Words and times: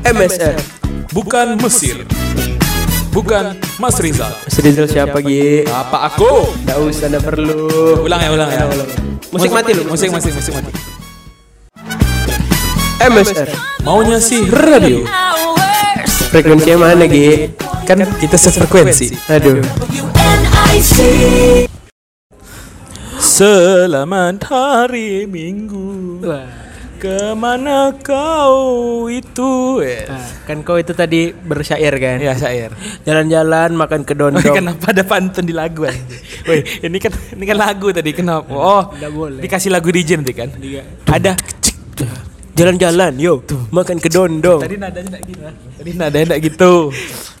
MSR. 0.00 0.56
Bukan 1.12 1.60
Mesir. 1.60 2.08
Bukan 3.12 3.52
Mas 3.76 4.00
Rizal. 4.00 4.32
Mas 4.32 4.56
Rizal 4.56 4.88
siapa 4.88 5.20
Gi? 5.20 5.68
Apa 5.68 6.08
aku? 6.08 6.56
Nggak 6.64 6.78
usah, 6.88 7.06
nggak 7.12 7.24
perlu. 7.28 7.68
Ulang 8.08 8.20
ya, 8.24 8.30
ulang 8.32 8.48
ya. 8.48 8.64
Musik 9.28 9.52
mati 9.52 9.76
lu. 9.76 9.84
Musik, 9.84 10.08
musik, 10.08 10.32
musik 10.32 10.56
mati. 10.56 10.72
MSR. 13.00 13.48
Maunya 13.84 14.16
sih 14.24 14.48
radio. 14.48 15.04
Frekuensinya 16.32 16.88
mana 16.88 17.04
Gi? 17.04 17.52
Kan 17.84 18.00
kita 18.16 18.40
sefrekuensi. 18.40 19.12
Aduh. 19.28 19.60
Selamat 23.20 24.48
hari 24.48 25.28
Minggu. 25.28 26.24
Ke 27.00 27.32
mana 27.32 27.96
kau 27.96 28.60
itu? 29.08 29.80
Eh, 29.80 30.04
Nah, 30.04 30.20
kan 30.44 30.60
kau 30.60 30.76
itu 30.76 30.92
tadi 30.92 31.32
bersyair 31.32 31.96
kan? 31.96 32.20
Ya 32.20 32.36
syair. 32.36 32.76
Jalan-jalan 33.02 33.72
makan 33.72 34.04
ke 34.04 34.12
Woi, 34.12 34.20
dondong. 34.36 34.52
kenapa 34.54 34.92
ada 34.92 35.00
pantun 35.02 35.42
di 35.42 35.56
lagu? 35.56 35.88
Woi, 36.44 36.60
ini 36.78 36.98
kan 36.98 37.08
ini 37.32 37.44
kan 37.44 37.56
lagu 37.56 37.88
tadi 37.88 38.12
kenapa? 38.12 38.52
Oh, 38.52 38.92
Nggak 38.92 39.10
boleh. 39.10 39.40
dikasih 39.40 39.70
lagu 39.70 39.88
DJ 39.88 40.20
nanti 40.20 40.34
kan? 40.34 40.52
Iya. 40.54 40.84
Ada. 41.06 41.32
Jalan-jalan, 42.52 43.16
yo. 43.16 43.40
Makan 43.70 43.96
ke 43.96 44.12
dondong. 44.12 44.60
Tadi 44.60 44.76
nadanya 44.76 45.08
enggak 45.08 45.22
gitu. 45.24 45.40
Tadi 45.72 45.90
nadanya 45.96 46.24
enggak 46.28 46.40
gitu. 46.44 46.72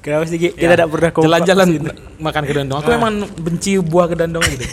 Kenapa 0.00 0.24
sih? 0.24 0.38
Kita 0.40 0.56
Ya, 0.56 0.68
tidak 0.72 0.88
pernah 0.88 1.10
kompak. 1.12 1.24
jalan-jalan 1.44 1.68
makan 2.16 2.42
kedondong. 2.42 2.76
Aku 2.80 2.88
memang 2.90 3.12
benci 3.36 3.76
buah 3.76 4.08
kedondong 4.08 4.40
gitu. 4.48 4.64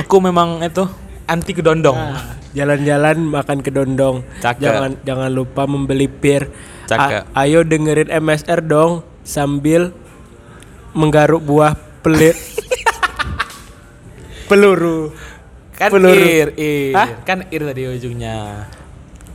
Aku 0.00 0.16
memang 0.18 0.64
itu 0.64 0.88
anti 1.24 1.52
kedondong. 1.52 1.96
Ah, 1.96 2.36
Jalan-jalan 2.52 3.18
makan 3.18 3.58
ke 3.60 3.70
dondong. 3.70 4.22
Jangan 4.38 4.94
jangan 5.02 5.26
lupa 5.28 5.66
membeli 5.66 6.06
pir. 6.06 6.46
A- 6.86 7.24
ayo 7.42 7.64
dengerin 7.64 8.12
MSR 8.12 8.60
dong 8.60 9.02
sambil 9.22 9.90
menggaruk 10.92 11.42
buah 11.42 11.74
pelir 12.00 12.36
peluru. 14.48 15.10
Kan 15.74 15.90
Peluru. 15.90 16.14
ir, 16.14 16.48
ir. 16.54 16.94
Hah? 16.94 17.08
Kan 17.26 17.50
ir 17.50 17.66
tadi 17.66 17.82
ujungnya. 17.88 18.68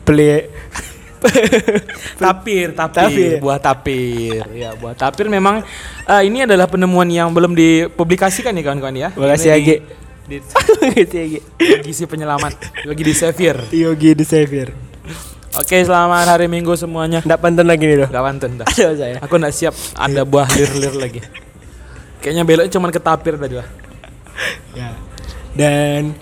Peli 0.08 0.48
Tapir, 2.24 2.72
tapir, 2.72 3.04
Tapir. 3.04 3.32
buah 3.44 3.60
tapir. 3.60 4.40
Ya, 4.56 4.72
buah 4.72 4.96
tapir 4.96 5.28
memang 5.28 5.68
eh, 6.08 6.22
ini 6.24 6.48
adalah 6.48 6.64
penemuan 6.64 7.12
yang 7.12 7.28
belum 7.30 7.52
dipublikasikan 7.52 8.56
ya 8.56 8.64
kawan-kawan 8.64 8.96
ya. 8.96 9.10
Makasih, 9.12 9.52
Ini 9.52 9.58
Agi. 9.60 9.76
Di, 10.30 10.38
gitu 11.02 11.14
ya, 11.18 11.26
Gi. 11.26 11.40
di, 11.42 11.66
bagi 11.82 11.94
si 11.98 12.06
penyelamat, 12.06 12.86
bagi 12.86 13.02
di 13.02 13.14
Xavier. 13.18 13.66
Yogi 13.74 14.14
di 14.14 14.22
Xavier. 14.22 14.70
Oke, 15.58 15.82
selamat 15.82 16.30
hari 16.30 16.46
Minggu 16.46 16.78
semuanya. 16.78 17.26
Nggak 17.26 17.42
pantun 17.42 17.66
lagi 17.66 17.90
nih 17.90 17.98
loh. 18.06 18.10
Gak 18.14 18.22
pantun 18.22 18.62
dah. 18.62 18.68
Ada 18.70 18.94
saya. 18.94 19.18
Aku 19.26 19.42
nggak 19.42 19.56
siap 19.58 19.74
ada 19.98 20.22
buah 20.22 20.46
lir-lir 20.54 20.94
lagi. 20.94 21.22
Kayaknya 22.22 22.44
beloknya 22.46 22.72
cuma 22.78 22.94
ke 22.94 23.02
tapir 23.02 23.42
tadi 23.42 23.58
lah. 23.58 23.68
Ya. 24.78 24.94
Dan 25.58 26.14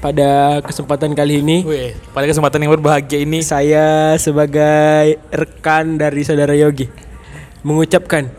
pada 0.00 0.64
kesempatan 0.64 1.12
kali 1.12 1.44
ini 1.44 1.56
Wih, 1.68 1.92
pada 2.16 2.24
kesempatan 2.24 2.64
yang 2.64 2.72
berbahagia 2.80 3.20
ini 3.20 3.44
saya 3.44 4.16
sebagai 4.16 5.20
rekan 5.28 6.00
dari 6.00 6.22
saudara 6.24 6.56
Yogi 6.56 6.88
mengucapkan 7.66 8.30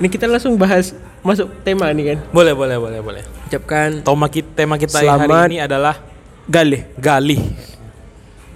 ini 0.00 0.08
kita 0.08 0.24
langsung 0.24 0.56
bahas 0.56 0.96
masuk 1.26 1.50
tema 1.60 1.90
nih 1.90 2.14
kan. 2.14 2.18
boleh 2.30 2.54
boleh 2.54 2.76
boleh 2.78 3.00
boleh. 3.00 3.22
Ucapkan 3.44 4.00
Tema 4.00 4.26
kita, 4.26 4.48
tema 4.54 4.74
kita 4.76 4.98
yang 5.00 5.18
hari 5.20 5.34
ini 5.48 5.58
adalah 5.60 5.98
galih. 6.46 6.86
galih. 6.96 7.42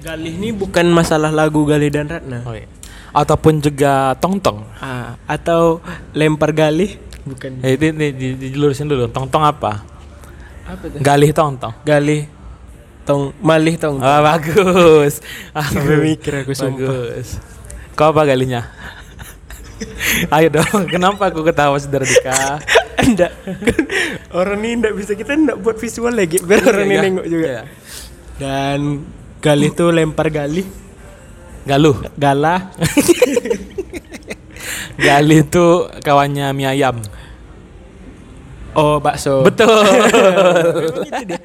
Galih 0.00 0.32
ini 0.32 0.48
bukan 0.50 0.86
masalah 0.88 1.28
lagu 1.28 1.60
Galih 1.62 1.90
dan 1.90 2.08
Ratna. 2.08 2.40
Oh, 2.42 2.56
iya. 2.56 2.64
Ataupun 3.10 3.58
juga 3.58 4.14
tongtong. 4.16 4.64
Ah, 4.74 5.18
atau 5.26 5.82
lempar 6.12 6.50
galih 6.50 6.96
bukan. 7.20 7.60
Eh, 7.60 7.74
ini, 7.74 7.86
ini 7.90 8.06
di- 8.10 8.34
di- 8.34 8.50
dilurusin 8.50 8.86
dulu. 8.86 9.06
Tongtong 9.06 9.42
apa? 9.42 9.84
Apa 10.64 10.84
tuh? 10.86 10.98
Galih 11.00 11.30
tongtong. 11.30 11.74
Galih 11.82 12.24
tong 13.02 13.34
malih 13.40 13.74
tong. 13.76 13.98
Ah, 13.98 14.22
bagus. 14.24 15.20
Ah, 15.50 15.66
Sampai 15.66 15.98
mikir 15.98 16.32
aku 16.40 16.54
sumpah. 16.54 16.80
bagus. 16.80 17.36
Kau 17.92 18.08
apa 18.08 18.24
galihnya? 18.24 18.70
Ayo 20.34 20.48
dong, 20.50 20.86
kenapa 20.86 21.28
aku 21.28 21.40
ketawa 21.42 21.76
saudara 21.76 22.04
Dika? 22.04 22.60
Enggak. 23.00 23.32
orang 24.38 24.60
ini 24.60 24.70
enggak 24.76 24.94
bisa 24.94 25.12
kita 25.12 25.32
enggak 25.32 25.58
buat 25.58 25.76
visual 25.76 26.12
lagi 26.12 26.36
biar 26.38 26.60
orang 26.64 26.84
ini 26.84 26.92
Iya, 26.92 27.02
nengok 27.02 27.26
juga. 27.26 27.46
iya. 27.46 27.62
Dan 28.36 28.80
galih 29.38 29.70
tuh 29.70 29.88
lempar 29.88 30.28
galih, 30.28 30.64
Galuh. 31.62 31.96
galah. 32.14 32.60
Galih 35.00 35.40
itu 35.40 35.66
kawannya 36.04 36.52
mie 36.52 36.68
ayam. 36.68 37.00
Oh, 38.70 39.00
bakso. 39.00 39.40
Betul. 39.40 39.80
Memang 39.80 41.08
itu 41.08 41.24
dia. 41.26 41.40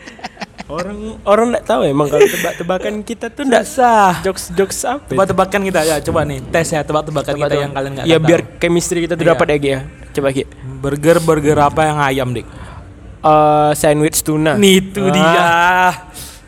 Orang 0.66 0.98
orang 1.22 1.46
enggak 1.48 1.66
tahu 1.68 1.82
emang 1.86 2.10
kalau 2.10 2.26
tebak-tebakan 2.26 2.94
kita 3.02 3.30
tuh 3.30 3.46
enggak 3.46 3.64
sah. 3.64 4.18
jokes-jokes 4.20 4.82
apa. 4.84 4.98
itu? 5.04 5.14
Tebak-tebakan 5.14 5.62
kita 5.62 5.80
ya, 5.84 5.96
coba 6.02 6.26
nih 6.26 6.42
tes 6.44 6.68
ya 6.68 6.82
tebak-tebakan 6.82 7.34
kita 7.36 7.54
yang 7.56 7.72
kalian 7.72 7.92
nggak 7.94 8.06
Ya 8.06 8.18
tahu. 8.18 8.26
biar 8.26 8.42
chemistry 8.58 9.00
kita 9.02 9.14
tuh 9.14 9.24
Iya. 9.24 9.32
dapat 9.32 9.46
ya 9.48 9.58
Gi, 9.58 9.70
ya. 9.70 9.80
Coba 10.12 10.28
Ki. 10.30 10.44
burger 10.76 11.18
burger 11.20 11.58
apa 11.60 11.82
yang 11.84 11.98
ayam 12.00 12.28
dik? 12.32 12.48
Eh, 13.22 13.72
sandwich 13.74 14.22
tuna. 14.22 14.54
Nih 14.56 14.82
itu 14.82 15.02
Ah, 15.04 15.14
dia. 15.14 15.46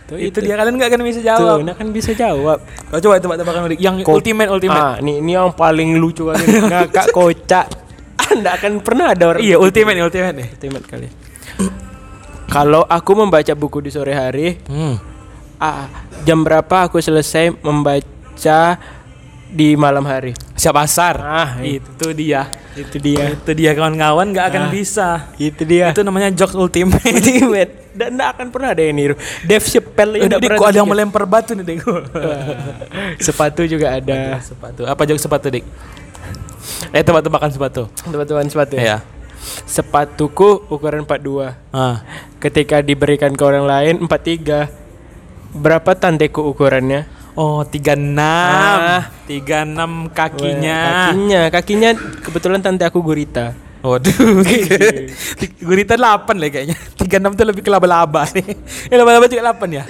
Tuh, 0.07 0.15
itu, 0.15 0.29
itu. 0.31 0.39
dia 0.41 0.55
kalian 0.55 0.73
nggak 0.73 0.89
akan 0.89 1.01
bisa 1.03 1.19
Tuh, 1.19 1.27
jawab. 1.27 1.57
nah 1.61 1.73
kan 1.73 1.87
bisa 1.91 2.11
jawab. 2.11 2.57
Oh, 2.87 2.99
coba 2.99 3.15
tebak-tebakan. 3.17 3.75
Yang 3.75 4.01
Ko- 4.01 4.17
ultimate 4.17 4.49
ultimate. 4.49 4.81
Ah, 4.81 4.95
nih 4.97 5.19
ini 5.19 5.31
yang 5.31 5.51
paling 5.51 5.93
lucu 5.93 6.25
kali. 6.25 6.41
Ngakak 6.41 7.11
kocak. 7.11 7.65
Anda 8.33 8.55
akan 8.55 8.81
pernah 8.81 9.13
ada 9.13 9.29
orang 9.29 9.41
Iya 9.41 9.55
ultimate 9.57 9.93
nih 9.93 10.03
ultimate 10.03 10.33
nih. 10.33 10.47
ultimate 10.51 10.85
kali. 10.85 11.07
Kalau 12.47 12.83
aku 12.83 13.11
membaca 13.13 13.51
buku 13.53 13.79
di 13.79 13.91
sore 13.91 14.11
hari, 14.11 14.55
Hmm. 14.65 14.95
ah, 15.57 15.87
jam 16.23 16.41
berapa 16.41 16.87
aku 16.87 16.97
selesai 16.97 17.51
membaca 17.59 18.79
di 19.47 19.75
malam 19.75 20.03
hari? 20.03 20.31
Siap 20.53 20.75
asar. 20.75 21.15
Ah, 21.19 21.49
itu 21.59 22.11
dia. 22.11 22.47
Itu 22.73 22.97
dia. 22.97 23.33
Itu 23.33 23.51
dia 23.51 23.71
kawan-kawan 23.73 24.31
nggak 24.31 24.45
akan 24.47 24.63
Ah. 24.63 24.71
bisa. 24.71 25.07
Itu 25.35 25.63
dia. 25.63 25.91
Itu 25.91 26.01
namanya 26.01 26.31
jokes 26.31 26.53
ultimate. 26.53 27.03
Dan 27.97 28.13
tidak 28.13 28.29
akan 28.37 28.47
pernah 28.53 28.69
ada 28.71 28.79
yang 28.79 28.93
niru. 28.93 29.15
Dave 29.41 29.65
Chappelle 29.65 30.21
ini 30.21 30.29
dik, 30.29 30.53
ada 30.53 30.69
yang 30.71 30.85
melempar 30.85 31.25
batu 31.25 31.51
nih 31.51 31.65
dik? 31.65 31.81
Sepatu 33.25 33.65
juga 33.65 33.97
ada. 33.97 34.37
sepatu. 34.39 34.85
Apa 34.85 35.01
jokes 35.03 35.19
sepatu 35.19 35.49
dik? 35.49 35.65
Eh 36.93 37.01
tebak-tebakan 37.01 37.49
sepatu. 37.49 37.89
Teman-teman 38.05 38.45
sepatu. 38.45 38.77
Iya. 38.77 39.01
Sepatuku 39.65 40.67
ukuran 40.67 41.03
42. 41.03 41.53
Ah. 41.69 42.01
Ketika 42.37 42.79
diberikan 42.79 43.31
ke 43.31 43.41
orang 43.41 43.65
lain 43.65 43.93
43. 44.01 44.69
Berapa 45.51 45.93
tanteku 45.93 46.43
ukurannya? 46.43 47.05
Oh, 47.33 47.61
36. 47.61 48.17
Ah. 48.17 49.13
36 49.29 50.09
kakinya. 50.09 50.77
Wah, 50.77 50.89
Kakinya, 50.89 51.41
kakinya 51.49 51.89
kebetulan 52.25 52.59
tante 52.59 52.83
aku 52.83 52.99
gurita. 52.99 53.53
Waduh. 53.85 54.09
Gurita 55.69 55.93
8 55.95 56.33
lah 56.33 56.49
kayaknya. 56.49 56.75
36 56.97 57.37
tuh 57.37 57.45
lebih 57.45 57.61
ke 57.61 57.69
laba-laba 57.69 58.25
nih. 58.33 58.57
Ya 58.91 58.95
laba-laba 58.97 59.29
juga 59.29 59.53
8 59.53 59.69
ya. 59.69 59.83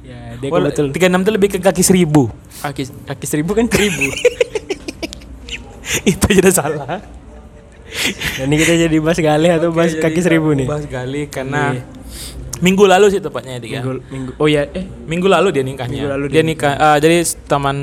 Ya, 0.00 0.20
dia 0.40 0.48
Wala- 0.48 0.72
kebetul. 0.72 0.96
36 0.96 1.26
tuh 1.28 1.32
lebih 1.36 1.48
ke 1.52 1.58
kaki 1.60 1.82
seribu. 1.84 2.32
Kaki 2.64 2.88
kaki 3.04 3.26
seribu 3.28 3.52
kan 3.52 3.68
seribu. 3.68 4.08
Itu 6.10 6.24
aja 6.24 6.40
udah 6.40 6.54
salah. 6.54 6.98
Dan 8.36 8.46
ini 8.46 8.56
kita 8.58 8.74
jadi 8.76 8.96
bahas 8.98 9.18
galih 9.18 9.50
atau 9.52 9.68
bahas 9.70 9.92
Oke, 9.92 10.02
kaki 10.02 10.20
seribu 10.20 10.50
nih. 10.52 10.66
Bahas 10.66 10.84
gali 10.84 11.26
karena 11.26 11.72
Iya. 11.72 11.82
minggu 12.60 12.84
lalu 12.84 13.06
sih 13.08 13.18
tepatnya 13.18 13.58
dia. 13.58 13.80
Minggu, 13.80 13.92
minggu. 14.08 14.30
Oh 14.36 14.46
ya, 14.46 14.66
eh 14.68 14.84
Minggu 15.04 15.26
lalu 15.26 15.48
dia 15.50 15.62
nikahnya. 15.62 15.94
Minggu 15.94 16.10
lalu 16.10 16.24
dia, 16.28 16.34
dia 16.36 16.44
nikah. 16.44 16.72
eh, 16.74 16.96
jadi 16.98 17.16
teman 17.44 17.76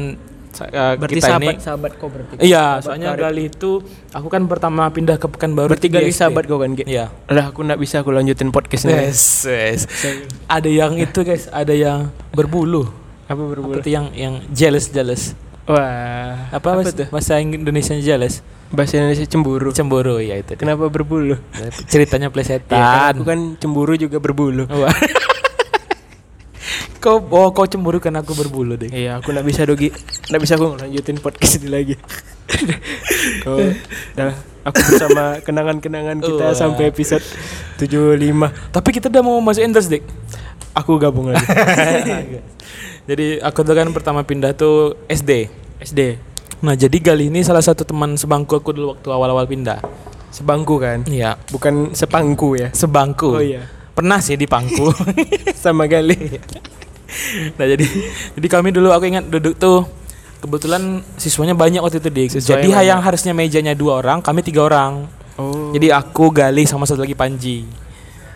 eh, 0.62 0.94
berarti 0.96 1.16
kita 1.16 1.28
sahabat 1.28 1.54
ini. 1.54 1.64
sahabat 1.64 1.92
kau 1.96 2.08
berarti. 2.08 2.34
Iya, 2.40 2.66
soalnya 2.80 3.08
karib. 3.12 3.24
Gali 3.24 3.44
itu 3.48 3.72
aku 4.12 4.28
kan 4.28 4.44
pertama 4.46 4.84
pindah 4.88 5.16
ke 5.16 5.28
Pekanbaru. 5.28 5.70
berarti 5.70 5.88
gali 5.88 6.10
SD. 6.10 6.18
sahabat 6.18 6.44
kau 6.46 6.58
kan? 6.58 6.76
Iya. 6.76 7.10
Lah 7.28 7.50
aku 7.50 7.62
nggak 7.62 7.78
bisa 7.78 8.00
aku 8.00 8.12
lanjutin 8.12 8.50
podcast 8.50 8.86
ini. 8.86 8.94
Yes, 9.08 9.22
yes. 9.44 9.80
Ada 10.46 10.68
yang 10.68 10.96
itu 10.96 11.20
guys, 11.22 11.48
ada 11.48 11.72
yang 11.72 12.08
berbulu. 12.32 12.92
Apa 13.26 13.40
berbulu? 13.40 13.80
Tuh 13.80 13.88
yang 13.88 14.12
yang 14.12 14.44
jealous 14.50 14.88
jealous? 14.88 15.34
Wah, 15.64 16.52
Apa, 16.52 16.76
bahasa, 16.76 17.08
bahasa 17.08 17.40
Indonesia 17.40 17.96
jealous? 17.96 18.44
Bahasa 18.72 18.98
Indonesia 18.98 19.28
cemburu. 19.28 19.70
Cemburu 19.72 20.16
ya 20.18 20.40
itu. 20.40 20.56
dia. 20.56 20.60
Kenapa 20.60 20.88
berbulu? 20.88 21.36
Ceritanya 21.86 22.28
Ya, 22.28 22.30
kan 22.30 22.34
plesetan. 22.34 23.14
aku 23.14 23.24
kan 23.24 23.40
cemburu 23.60 23.94
juga 23.96 24.18
berbulu. 24.18 24.66
Kau 27.02 27.18
oh 27.18 27.50
kau 27.50 27.66
cemburu 27.66 27.98
karena 27.98 28.22
aku 28.22 28.38
berbulu 28.38 28.78
deh. 28.78 28.94
Iya, 28.94 29.18
aku 29.18 29.34
nggak 29.34 29.42
bisa 29.42 29.66
dogi, 29.66 29.90
nggak 30.30 30.38
bisa 30.38 30.54
aku 30.54 30.78
lanjutin 30.78 31.18
podcast 31.18 31.58
ini 31.58 31.74
lagi. 31.74 31.96
Kau, 33.44 33.58
dah, 34.14 34.38
aku 34.62 34.78
bersama 34.86 35.42
kenangan-kenangan 35.42 36.22
kita 36.22 36.46
Wah. 36.46 36.54
sampai 36.54 36.94
episode 36.94 37.26
75 37.82 38.22
Tapi 38.70 38.90
kita 38.94 39.10
udah 39.10 39.24
mau 39.26 39.42
masuk 39.42 39.66
endorse 39.66 39.90
dik. 39.90 40.06
Aku 40.78 41.02
gabung 41.02 41.34
lagi. 41.34 41.42
Jadi 43.10 43.42
aku 43.42 43.60
tuh 43.66 43.74
kan 43.74 43.90
pertama 43.90 44.22
pindah 44.22 44.54
tuh 44.54 44.94
SD. 45.10 45.50
SD. 45.82 46.22
Nah 46.62 46.78
jadi 46.78 46.98
Gali 47.02 47.34
ini 47.34 47.42
salah 47.42 47.66
satu 47.66 47.82
teman 47.82 48.14
sebangku 48.14 48.54
aku 48.54 48.70
dulu 48.74 48.94
waktu 48.94 49.10
awal-awal 49.10 49.50
pindah. 49.50 49.82
Sebangku 50.32 50.78
kan? 50.78 51.04
Iya. 51.10 51.36
Bukan 51.50 51.92
sepangku 51.98 52.56
ya. 52.56 52.70
Sebangku. 52.72 53.36
Oh 53.36 53.44
iya. 53.44 53.66
Pernah 53.92 54.24
sih 54.24 54.40
di 54.40 54.48
pangku. 54.48 54.94
Sama 55.64 55.90
Gali. 55.90 56.16
nah 57.60 57.68
jadi 57.68 57.84
jadi 58.40 58.48
kami 58.48 58.72
dulu 58.72 58.88
aku 58.96 59.04
ingat 59.04 59.28
duduk 59.28 59.60
tuh 59.60 59.84
kebetulan 60.40 61.04
siswanya 61.20 61.54
banyak 61.54 61.84
waktu 61.84 62.00
itu 62.00 62.10
dik. 62.10 62.30
Siswanya 62.34 62.50
Jadi 62.58 62.70
banyak. 62.74 62.88
yang 62.88 63.00
harusnya 63.04 63.34
mejanya 63.36 63.74
dua 63.76 64.00
orang, 64.02 64.24
kami 64.24 64.42
tiga 64.42 64.66
orang. 64.66 65.06
Oh. 65.36 65.76
Jadi 65.76 65.92
aku 65.94 66.34
Gali 66.34 66.64
sama 66.64 66.90
satu 66.90 67.04
lagi 67.04 67.14
Panji. 67.14 67.68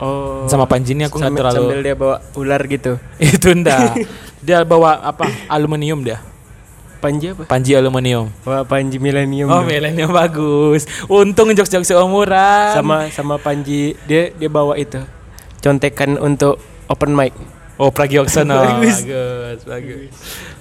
oh. 0.04 0.46
Sama 0.46 0.70
Panji 0.70 0.94
ini 0.94 1.08
aku 1.08 1.18
nggak 1.18 1.34
terlalu. 1.34 1.58
sambil 1.66 1.80
dia 1.82 1.96
bawa 1.96 2.16
ular 2.38 2.62
gitu. 2.68 3.00
Itu 3.22 3.56
ndak. 3.56 3.96
dia 4.46 4.62
bawa 4.68 5.02
apa? 5.02 5.26
Aluminium 5.50 6.04
dia. 6.06 6.22
Panji 7.06 7.26
apa? 7.38 7.44
Panji 7.46 7.72
aluminium. 7.78 8.34
Wah, 8.50 8.66
Panji 8.66 8.98
Millennium. 8.98 9.46
Oh, 9.46 9.62
milenium 9.62 10.10
bagus. 10.10 10.90
Untung 11.06 11.54
jokes-jokes 11.54 11.94
seumuran. 11.94 12.74
sama 12.74 13.06
sama 13.14 13.38
Panji 13.38 13.94
dia 14.10 14.34
dia 14.34 14.50
bawa 14.50 14.74
itu. 14.74 14.98
Contekan 15.62 16.18
untuk 16.18 16.58
open 16.90 17.14
mic. 17.14 17.30
Oh, 17.78 17.94
Pragiwaksono. 17.94 18.56
Bagus. 18.82 19.04
bagus, 19.04 19.60
bagus. 19.68 20.10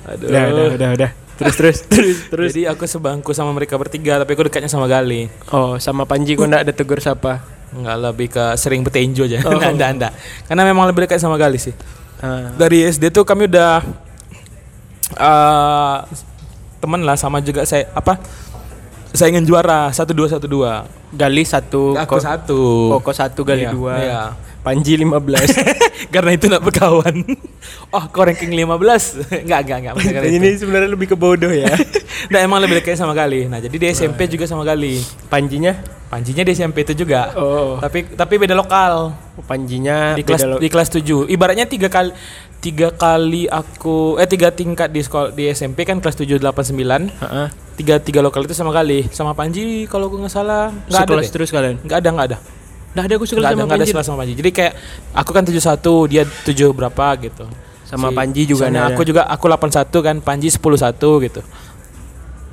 Aduh. 0.05 0.26
Udah, 0.29 0.43
udah, 0.50 0.67
udah, 0.76 0.88
udah. 1.00 1.11
Terus 1.35 1.55
terus 1.56 1.79
terus 1.93 2.19
terus. 2.29 2.50
Jadi 2.52 2.69
aku 2.69 2.85
sebangku 2.85 3.31
sama 3.32 3.56
mereka 3.56 3.81
bertiga, 3.81 4.20
tapi 4.20 4.37
aku 4.37 4.50
dekatnya 4.50 4.69
sama 4.69 4.85
Gali. 4.85 5.31
Oh, 5.55 5.81
sama 5.81 6.05
Panji 6.05 6.37
kok 6.37 6.44
enggak 6.44 6.69
ada 6.69 6.73
tegur 6.75 7.00
sapa. 7.00 7.40
Enggak 7.73 7.97
lebih 8.02 8.29
ke 8.35 8.44
sering 8.61 8.85
bertenjo 8.85 9.25
aja. 9.25 9.40
Oh. 9.49 9.56
Nggak, 9.58 9.90
nggak. 9.97 10.12
Karena 10.50 10.62
memang 10.69 10.85
lebih 10.90 11.08
dekat 11.08 11.23
sama 11.23 11.40
Gali 11.40 11.56
sih. 11.56 11.75
Ah. 12.20 12.52
Dari 12.55 12.85
SD 12.85 13.08
tuh 13.14 13.25
kami 13.25 13.49
udah 13.49 13.81
eh 15.14 15.99
temen 16.85 17.01
lah 17.01 17.17
sama 17.17 17.41
juga 17.41 17.65
saya 17.65 17.89
apa? 17.97 18.21
Saingan 19.14 19.46
juara 19.46 19.94
satu 19.94 20.11
dua 20.11 20.26
satu 20.26 20.50
dua. 20.50 20.90
Gali 21.14 21.46
satu, 21.46 21.94
Aku 21.94 22.19
satu. 22.19 22.90
Koko 22.99 23.14
satu 23.14 23.46
Gali 23.46 23.62
Iya, 23.62 23.70
dua. 23.70 23.94
Iya. 23.94 24.22
Panji 24.66 24.99
15. 24.99 25.14
Karena 26.14 26.34
itu 26.34 26.50
nak 26.50 26.66
berkawan. 26.66 27.22
oh, 27.94 28.05
kau 28.11 28.26
ranking 28.26 28.50
15. 28.50 29.46
enggak, 29.46 29.61
enggak, 29.62 29.78
enggak. 29.78 29.94
bukan 30.00 30.12
karena 30.19 30.28
itu. 30.32 30.38
ini 30.40 30.49
sebenarnya 30.58 30.90
lebih 30.90 31.06
ke 31.12 31.16
bodoh 31.16 31.52
ya. 31.52 31.70
Nah, 32.25 32.40
emang 32.40 32.56
lebih 32.64 32.81
dekat 32.81 32.96
sama 32.96 33.12
Gali. 33.12 33.44
Nah, 33.52 33.61
jadi 33.61 33.76
di 33.76 33.87
SMP 33.93 34.25
juga 34.26 34.49
sama 34.49 34.64
Gali. 34.64 34.96
Panjinya? 35.28 35.76
Panjinya 36.08 36.40
di 36.40 36.56
SMP 36.56 36.81
itu 36.88 37.05
juga. 37.05 37.37
Oh, 37.37 37.76
Tapi 37.76 38.16
tapi 38.16 38.40
beda 38.40 38.56
lokal. 38.56 39.12
Panjinya 39.44 40.16
Di 40.16 40.25
kelas 40.25 40.56
di 40.56 40.69
kelas 40.72 40.88
7. 40.88 41.28
Ibaratnya 41.28 41.69
tiga 41.69 41.93
kali 41.93 42.16
tiga 42.64 42.88
kali 42.96 43.44
aku 43.44 44.16
eh 44.16 44.25
tiga 44.25 44.49
tingkat 44.49 44.88
di 44.88 45.05
sekolah 45.05 45.37
di 45.37 45.52
SMP 45.52 45.84
kan 45.84 46.00
kelas 46.00 46.16
7 46.16 46.40
8 46.40 46.49
9. 46.72 47.12
Tiga 47.75 47.99
tiga 47.99 48.23
lokal 48.23 48.47
itu 48.47 48.55
sama 48.55 48.71
Gali. 48.71 49.11
Sama 49.11 49.35
Panji 49.35 49.91
kalau 49.91 50.06
aku 50.06 50.23
nggak 50.23 50.31
salah 50.31 50.71
nggak 50.87 51.03
ada. 51.05 51.15
Deh. 51.19 51.31
terus 51.31 51.50
kalian. 51.50 51.82
Nggak 51.82 51.99
ada, 51.99 52.09
nggak 52.15 52.26
ada. 52.31 52.38
Nggak 52.94 53.05
ada 53.11 53.15
aku 53.19 53.26
sekelas 53.26 53.50
ada, 53.50 53.55
sama 53.59 53.67
ada 53.67 53.73
Panji. 53.75 53.91
sekelas 53.91 54.06
sama 54.06 54.19
Panji. 54.23 54.35
Jadi 54.38 54.50
kayak 54.55 54.73
aku 55.11 55.31
kan 55.35 55.43
71, 55.43 56.06
dia 56.06 56.23
7 56.23 56.71
berapa 56.71 57.06
gitu. 57.19 57.44
Sama 57.82 58.15
Panji 58.15 58.47
juga 58.47 58.71
ada. 58.71 58.94
aku 58.94 59.03
juga 59.03 59.26
aku 59.26 59.44
81 59.50 59.91
kan, 60.00 60.17
Panji 60.23 60.49
101 60.49 61.26
gitu. 61.26 61.41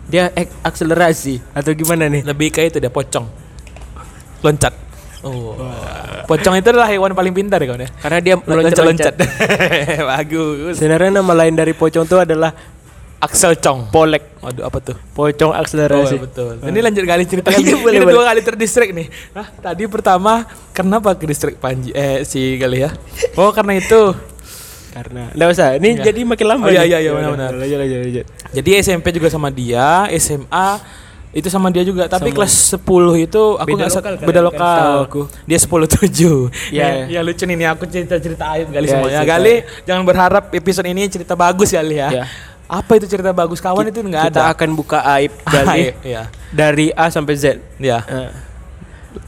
Dia 0.10 0.34
ek- 0.34 0.52
akselerasi 0.66 1.40
atau 1.54 1.72
gimana 1.72 2.10
nih? 2.10 2.26
Lebih 2.26 2.50
kayak 2.52 2.76
itu 2.76 2.78
dia 2.82 2.90
pocong. 2.92 3.26
Loncat. 4.42 4.74
Oh. 5.22 5.54
Pocong 6.26 6.58
itu 6.58 6.68
adalah 6.74 6.90
hewan 6.90 7.14
paling 7.14 7.30
pintar 7.30 7.62
ya 7.62 7.70
kawan 7.70 7.86
ya. 7.86 7.90
Karena 8.02 8.18
dia 8.20 8.36
Loncat-loncat. 8.42 9.14
Bagus. 10.18 10.82
Sebenarnya 10.82 11.22
nama 11.22 11.34
lain 11.38 11.54
dari 11.54 11.78
pocong 11.78 12.10
itu 12.10 12.18
adalah 12.18 12.52
Axel 13.22 13.54
Chong. 13.56 13.86
polek. 13.88 14.34
Waduh, 14.42 14.66
apa 14.66 14.78
tuh? 14.82 14.98
Pocong 15.14 15.54
Oh, 15.54 15.56
akselerasi. 15.56 16.18
betul. 16.18 16.58
Ini 16.58 16.80
lanjut 16.82 17.06
kali 17.06 17.24
cerita 17.24 17.54
Iya, 17.54 17.62
ini 17.62 17.78
boleh, 17.78 18.02
dua 18.02 18.26
kali 18.26 18.42
terdistract 18.42 18.92
nih. 18.92 19.08
Hah, 19.32 19.48
tadi 19.54 19.86
pertama 19.86 20.42
kenapa 20.74 21.14
ke 21.14 21.30
distrik 21.30 21.62
Panji 21.62 21.94
eh 21.94 22.26
si 22.26 22.58
kali 22.58 22.82
ya? 22.82 22.90
Oh, 23.38 23.54
karena 23.54 23.78
itu. 23.78 24.18
Karena 24.92 25.30
enggak 25.32 25.50
usah. 25.54 25.68
Ini 25.78 25.88
Enggak. 25.94 26.06
jadi 26.10 26.20
makin 26.26 26.46
lama. 26.50 26.64
Oh, 26.66 26.70
iya, 26.70 26.84
iya, 26.84 26.98
iya, 27.00 27.12
Ya. 27.14 27.30
Lanjut 27.30 27.78
lanjut 27.78 27.98
lanjut. 28.02 28.26
Jadi 28.52 28.70
SMP 28.82 29.06
juga 29.14 29.30
sama 29.30 29.48
dia, 29.48 30.10
SMA 30.12 30.68
itu 31.32 31.48
sama 31.48 31.72
dia 31.72 31.88
juga, 31.88 32.12
tapi 32.12 32.28
Sama. 32.28 32.44
kelas 32.44 32.54
10 32.76 33.16
itu 33.16 33.56
aku 33.56 33.64
Beda 33.72 33.88
nggak 33.88 33.94
lokal 33.96 34.14
kan, 34.20 34.26
beda 34.28 34.36
kan 34.36 34.48
lokal. 34.52 34.92
aku. 35.08 35.22
Dia 35.48 35.58
10 35.58 35.88
7. 35.88 36.52
Iya. 36.76 37.08
Ya, 37.08 37.20
lucu 37.24 37.48
nih, 37.48 37.72
aku 37.72 37.88
cerita-cerita 37.88 38.52
aib 38.52 38.68
kali 38.68 38.84
Iya, 38.84 38.92
semuanya. 38.92 39.20
cerita. 39.24 39.32
Kali 39.32 39.54
jangan 39.88 40.04
berharap 40.04 40.44
episode 40.52 40.88
ini 40.90 41.08
cerita 41.08 41.32
bagus 41.34 41.72
kali 41.72 41.96
ya. 41.96 42.10
Iya. 42.12 42.24
Apa 42.72 42.96
itu 42.96 43.04
cerita 43.06 43.30
bagus 43.32 43.60
kawan 43.60 43.84
itu 43.86 44.00
nggak 44.00 44.32
Kita 44.32 44.42
ada. 44.42 44.56
akan 44.56 44.70
buka 44.72 45.04
aib 45.12 45.36
Gali 45.54 45.92
Aib, 45.92 45.96
Iya. 46.02 46.32
dari 46.50 46.88
A 46.90 47.12
sampai 47.12 47.36
Z. 47.36 47.60
Ya. 47.78 48.00
Eh, 48.02 48.32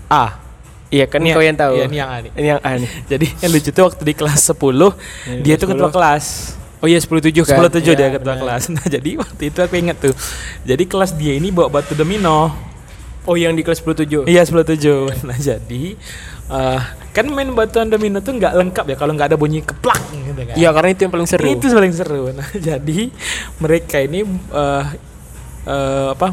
A. 0.07 0.39
iya 0.87 1.03
kan 1.05 1.19
Ini 1.19 1.35
kau 1.35 1.43
yang 1.43 1.59
tahu. 1.59 1.75
Iya, 1.75 1.85
ini 1.85 1.97
yang 1.97 2.07
A 2.07 2.17
nih. 2.17 2.31
Ini 2.33 2.47
yang 2.49 2.61
A 2.61 2.71
nih. 2.79 2.89
Jadi 3.11 3.25
yang 3.37 3.51
lucu 3.51 3.69
tuh 3.69 3.83
waktu 3.83 4.01
di 4.01 4.13
kelas 4.13 4.39
10 4.45 4.55
Iya, 4.55 4.87
dia 5.41 5.55
tuh 5.57 5.67
ketua 5.67 5.89
10. 5.89 5.91
kelas. 5.91 6.25
Oh 6.79 6.87
iya 6.87 6.99
10 6.99 7.19
7 7.19 7.43
kan. 7.43 7.59
10 7.59 7.83
7 7.83 7.93
dia 7.93 8.09
ketua 8.09 8.23
benar. 8.31 8.39
kelas. 8.39 8.63
Nah, 8.69 8.85
jadi 8.95 9.09
waktu 9.15 9.41
itu 9.51 9.59
aku 9.59 9.75
ingat 9.75 9.97
tuh. 9.99 10.15
Jadi 10.63 10.83
kelas 10.83 11.11
dia 11.13 11.33
ini 11.33 11.47
bawa 11.47 11.67
batu 11.69 11.91
domino. 11.93 12.51
Oh 13.23 13.39
yang 13.39 13.55
di 13.55 13.63
kelas 13.63 13.79
10 13.79 14.27
7. 14.27 14.27
Iya 14.27 14.43
10 14.43 14.67
7. 14.67 15.07
Nah, 15.27 15.37
jadi 15.39 15.83
eh, 16.51 16.81
kan 17.15 17.25
main 17.31 17.49
batuan 17.55 17.87
domino 17.87 18.19
tuh 18.19 18.35
nggak 18.35 18.53
lengkap 18.59 18.85
ya 18.91 18.95
kalau 18.99 19.15
nggak 19.15 19.31
ada 19.31 19.37
bunyi 19.39 19.63
keplak 19.63 19.99
gitu 20.11 20.41
kan. 20.43 20.55
Iya 20.59 20.69
karena 20.75 20.89
itu 20.91 21.01
yang 21.07 21.13
paling 21.13 21.29
seru. 21.29 21.47
Itu 21.47 21.65
paling 21.71 21.93
seru. 21.95 22.23
Nah, 22.37 22.49
jadi 22.51 22.99
mereka 23.63 24.03
ini 24.03 24.27
eh 24.27 24.85
eh, 25.63 26.07
apa 26.11 26.27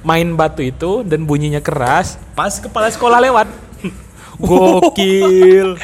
main 0.00 0.28
batu 0.34 0.64
itu 0.64 1.06
dan 1.06 1.28
bunyinya 1.28 1.60
keras 1.62 2.18
pas 2.34 2.58
kepala 2.58 2.90
sekolah 2.90 3.22
lewat. 3.30 3.46
Gokil. 4.40 5.76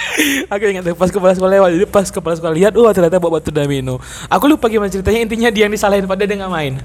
Aku 0.48 0.62
ingat 0.64 0.88
pas 0.96 1.10
kepala 1.12 1.36
sekolah 1.36 1.52
lewat. 1.60 1.70
Jadi 1.76 1.86
pas 1.86 2.08
kepala 2.08 2.34
sekolah 2.34 2.54
lihat, 2.56 2.72
wah 2.74 2.90
ternyata 2.96 3.20
bawa 3.20 3.38
batu 3.38 3.52
domino. 3.52 4.00
Aku 4.32 4.48
lupa 4.48 4.72
gimana 4.72 4.88
ceritanya. 4.88 5.28
Intinya 5.28 5.48
dia 5.52 5.68
yang 5.68 5.74
disalahin 5.76 6.08
pada 6.08 6.24
dia 6.24 6.40
nggak 6.40 6.52
main. 6.52 6.80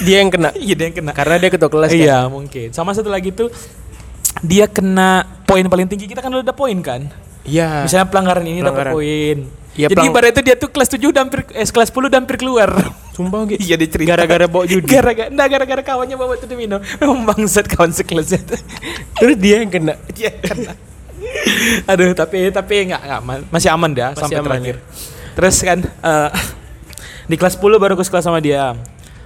Dia 0.00 0.16
yang 0.24 0.30
kena. 0.32 0.50
Iya 0.56 0.74
dia 0.76 0.86
yang 0.88 0.96
kena. 0.96 1.12
Karena 1.12 1.36
dia 1.36 1.50
ketua 1.52 1.70
kelas 1.70 1.90
kan. 1.92 2.00
Iya 2.00 2.18
mungkin. 2.26 2.68
Sama 2.72 2.90
satu 2.96 3.12
lagi 3.12 3.30
tuh 3.30 3.52
dia 4.40 4.64
kena 4.70 5.26
poin 5.44 5.66
paling 5.66 5.90
tinggi 5.90 6.08
kita 6.08 6.24
kan 6.24 6.32
udah 6.32 6.44
ada 6.44 6.54
poin 6.56 6.78
kan. 6.80 7.08
Iya. 7.44 7.84
Misalnya 7.84 8.06
pelanggaran 8.08 8.44
ini 8.46 8.60
dapat 8.64 8.92
poin. 8.94 9.38
Iya, 9.70 9.86
Jadi 9.86 10.02
pelang- 10.02 10.10
ibarat 10.10 10.30
itu 10.34 10.42
dia 10.42 10.56
tuh 10.58 10.66
kelas 10.66 10.88
7 10.90 10.98
udah 10.98 11.22
hampir 11.22 11.40
eh 11.54 11.62
kelas 11.62 11.88
10 11.94 12.10
udah 12.10 12.18
hampir 12.18 12.36
keluar. 12.42 12.70
Sumpah 13.14 13.46
gitu. 13.46 13.60
Iya 13.62 13.74
dia 13.78 13.88
cerita. 13.88 14.08
Gara-gara 14.12 14.44
bawa 14.50 14.64
judi. 14.66 14.86
Gara-gara 14.88 15.30
enggak 15.30 15.48
gara-gara 15.52 15.82
kawannya 15.84 16.16
bawa 16.18 16.28
batu 16.34 16.46
domino. 16.50 16.82
Memang 16.98 17.22
bangsat 17.22 17.70
kawan 17.70 17.94
sekelasnya. 17.94 18.40
Terus 19.16 19.36
dia 19.38 19.62
yang 19.62 19.70
kena. 19.70 19.94
Dia 20.10 20.34
kena. 20.36 20.74
Aduh, 21.86 22.10
tapi 22.16 22.50
tapi 22.50 22.90
enggak 22.90 23.00
enggak 23.06 23.18
aman. 23.22 23.40
Masih 23.48 23.70
aman 23.70 23.90
dia 23.94 24.06
Masih 24.10 24.20
sampai 24.26 24.38
aman, 24.40 24.48
terakhir. 24.50 24.76
Terus 25.38 25.56
kan 25.62 25.78
eh, 25.86 26.30
di 27.30 27.36
kelas 27.38 27.54
10 27.54 27.78
baru 27.78 27.92
aku 27.94 28.02
sekelas 28.02 28.26
sama 28.26 28.42
dia. 28.42 28.74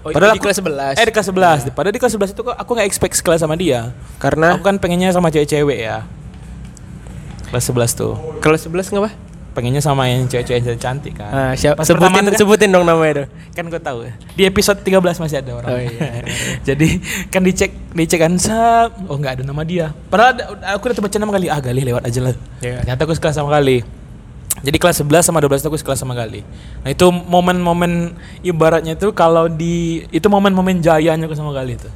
Oh, 0.04 0.12
Padahal 0.12 0.36
di 0.36 0.38
aku- 0.38 0.44
kelas 0.44 0.58
11. 0.60 0.94
Eh 0.94 1.04
di 1.04 1.12
kelas 1.12 1.28
11. 1.32 1.60
Padahal 1.72 1.90
di 1.90 1.98
kelas 1.98 2.12
11 2.12 2.30
itu 2.30 2.42
kok 2.42 2.52
aku 2.52 2.70
nggak 2.70 2.84
expect 2.84 3.14
sekelas 3.16 3.40
sama 3.40 3.56
dia. 3.56 3.96
Karena 4.16 4.52
Aku 4.52 4.62
kan 4.62 4.76
pengennya 4.76 5.08
sama 5.10 5.28
cewek-cewek 5.28 5.78
ya. 5.80 6.04
Kelas 7.48 7.64
11 7.64 7.90
tuh. 7.94 8.14
kelas 8.38 8.60
11 8.62 8.90
ngapa? 8.90 9.10
Pengennya 9.54 9.78
sama 9.78 10.04
yang 10.04 10.26
cewek-cewek 10.26 10.66
yang 10.66 10.76
cantik 10.76 11.14
kan. 11.14 11.30
Ah, 11.30 11.52
siapa 11.54 11.86
sebutin 11.86 12.26
kan- 12.26 12.34
sebutin 12.34 12.68
dong 12.68 12.82
namanya 12.82 13.22
dong. 13.22 13.28
kan 13.54 13.64
gue 13.64 13.78
tahu 13.78 13.98
ya. 14.02 14.12
Di 14.34 14.42
episode 14.44 14.82
13 14.82 15.16
masih 15.16 15.38
ada 15.38 15.50
orang. 15.54 15.70
Oh, 15.70 15.78
iya. 15.78 16.26
Jadi 16.68 16.98
kan 17.30 17.40
dicek 17.40 17.70
dicek 17.94 18.18
kan 18.18 18.34
sab. 18.36 18.98
Oh 19.06 19.14
nggak 19.14 19.38
ada 19.38 19.42
nama 19.42 19.62
dia. 19.62 19.94
Padahal 20.04 20.34
ada- 20.34 20.46
aku 20.74 20.90
udah 20.90 20.98
baca 21.00 21.16
nama 21.16 21.32
kali. 21.32 21.46
Ah 21.46 21.62
Gali 21.62 21.80
lewat 21.80 22.02
aja 22.04 22.20
lah. 22.20 22.34
Iya. 22.58 22.82
Ternyata 22.82 23.00
aku 23.00 23.14
sekelas 23.14 23.34
sama 23.34 23.48
Gali. 23.48 23.86
Jadi 24.62 24.76
kelas 24.78 25.02
11 25.02 25.26
sama 25.26 25.42
12 25.42 25.60
itu 25.60 25.68
aku 25.68 25.78
sekelas 25.80 25.98
sama 25.98 26.14
Gali. 26.14 26.46
Nah 26.86 26.90
itu 26.90 27.10
momen-momen 27.10 28.14
ibaratnya 28.40 28.94
itu 28.94 29.10
kalau 29.10 29.50
di 29.50 30.06
itu 30.08 30.26
momen-momen 30.30 30.78
jayanya 30.78 31.26
aku 31.26 31.34
sama 31.34 31.50
Gali 31.50 31.74
itu. 31.74 31.90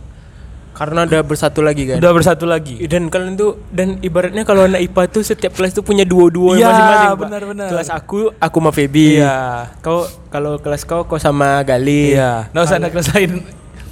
Karena 0.75 1.03
udah 1.11 1.23
bersatu 1.27 1.59
lagi 1.59 1.91
kan. 1.91 1.99
Udah 1.99 2.13
bersatu 2.15 2.47
lagi. 2.47 2.79
Dan 2.87 3.11
kalian 3.11 3.35
tuh 3.35 3.59
dan 3.71 3.99
ibaratnya 3.99 4.47
kalau 4.47 4.63
anak 4.63 4.79
IPA 4.79 5.03
tuh 5.11 5.23
setiap 5.27 5.51
kelas 5.59 5.75
tuh 5.75 5.83
punya 5.83 6.07
duo-duo 6.07 6.55
Iya, 6.55 6.71
masing-masing. 6.71 7.09
Pak. 7.11 7.19
benar-benar. 7.19 7.69
Kelas 7.75 7.89
aku 7.91 8.31
aku 8.33 8.57
sama 8.63 8.71
Feby. 8.71 9.07
Iya. 9.19 9.39
Kau 9.83 10.07
kalau 10.31 10.59
kelas 10.63 10.87
kau 10.87 11.03
kau 11.03 11.19
sama 11.19 11.63
Gali. 11.67 12.15
Iya. 12.15 12.47
Nggak 12.55 12.63
usah 12.63 12.77
ada 12.79 12.89
kelas 12.91 13.09
lain. 13.11 13.31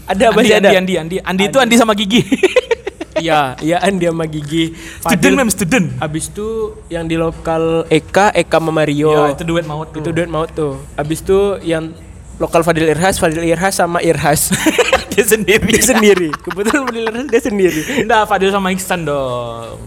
Ada 0.07 0.25
Andi, 0.31 0.37
masih 0.39 0.55
Andi, 0.55 0.69
ada. 0.71 0.79
Andi, 0.79 0.95
Andi, 0.95 1.17
Andi, 1.19 1.43
itu 1.51 1.59
Andi 1.59 1.75
sama 1.75 1.93
Gigi. 1.99 2.23
Iya, 3.17 3.57
iya 3.65 3.77
Andi 3.81 4.05
sama 4.09 4.25
Gigi. 4.29 4.77
student 5.01 5.35
mem 5.37 5.51
student. 5.51 5.87
Abis 6.01 6.29
itu 6.29 6.77
yang 6.93 7.09
di 7.09 7.17
lokal 7.17 7.89
Eka, 7.89 8.33
Eka 8.37 8.61
sama 8.61 8.73
Mario. 8.73 9.13
Iya, 9.13 9.25
itu 9.37 9.45
duet 9.49 9.65
maut 9.65 9.89
tuh. 9.91 10.01
Itu 10.05 10.11
duet 10.13 10.31
maut 10.31 10.51
tuh. 10.53 10.81
Abis 10.95 11.25
itu 11.25 11.39
yang 11.65 11.93
lokal 12.37 12.61
Fadil 12.61 12.89
Irhas, 12.93 13.17
Fadil 13.17 13.45
Irhas 13.45 13.75
sama 13.77 14.05
Irhas. 14.05 14.53
dia 15.13 15.25
sendiri. 15.25 15.65
dia 15.65 15.85
sendiri. 15.85 16.29
Kebetulan 16.45 16.83
Fadil 16.85 17.05
Irhas 17.09 17.27
dia 17.33 17.43
sendiri. 17.43 17.81
Enggak, 18.05 18.23
Fadil 18.29 18.51
sama 18.53 18.69
Iksan 18.73 19.09
dong. 19.09 19.81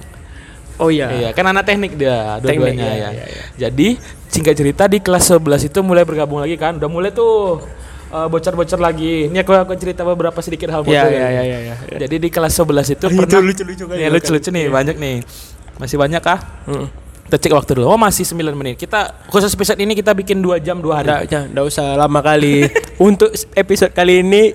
Oh 0.80 0.90
iya. 0.90 1.12
Iya, 1.12 1.30
kan 1.36 1.44
anak 1.44 1.68
teknik 1.68 2.00
dia, 2.00 2.40
Teknik, 2.40 2.72
dua-duanya 2.72 2.88
iya, 2.88 2.96
ya. 2.96 3.10
iya, 3.12 3.26
iya. 3.28 3.44
Jadi, 3.68 4.00
singkat 4.32 4.56
cerita 4.56 4.88
di 4.88 5.04
kelas 5.04 5.28
11 5.28 5.68
itu 5.68 5.80
mulai 5.84 6.08
bergabung 6.08 6.40
lagi 6.40 6.56
kan. 6.56 6.80
Udah 6.80 6.88
mulai 6.88 7.12
tuh 7.12 7.60
eh, 8.10 8.28
bocor-bocor 8.28 8.80
lagi. 8.80 9.28
Ini 9.28 9.38
aku 9.40 9.52
aku 9.54 9.74
cerita 9.76 10.02
beberapa 10.02 10.40
sedikit 10.40 10.70
hal 10.70 10.82
Iya, 10.82 10.86
bocor 10.86 11.10
iya, 11.10 11.20
ya. 11.20 11.30
iya, 11.30 11.44
iya, 11.44 11.60
iya. 11.64 11.76
Jadi 12.00 12.16
di 12.18 12.30
kelas 12.30 12.54
11 12.54 12.90
itu 12.96 13.06
pernah 13.08 13.42
lucu-lucu 13.42 13.84
kan 13.86 13.96
Ya, 13.96 14.06
ya, 14.06 14.10
lucu-lucu 14.10 14.50
nih, 14.50 14.66
banyak 14.68 14.96
nih. 14.96 15.16
Masih 15.78 15.96
banyak 15.96 16.20
kah? 16.20 16.40
Heeh. 16.66 16.88
Kita 17.30 17.38
cek 17.38 17.54
waktu 17.54 17.72
dulu. 17.78 17.86
Oh, 17.88 17.96
masih 17.96 18.26
9 18.26 18.58
menit. 18.58 18.76
Kita 18.76 19.14
khusus 19.30 19.54
episode 19.54 19.78
ini 19.78 19.94
kita 19.94 20.12
bikin 20.12 20.42
2 20.42 20.58
jam 20.58 20.82
2 20.82 20.90
hari. 20.90 21.08
Nggak, 21.08 21.24
jangan, 21.30 21.48
nggak 21.54 21.66
usah 21.70 21.86
lama 21.94 22.20
kali. 22.20 22.66
Untuk 23.00 23.30
episode 23.54 23.94
kali 23.94 24.26
ini 24.26 24.50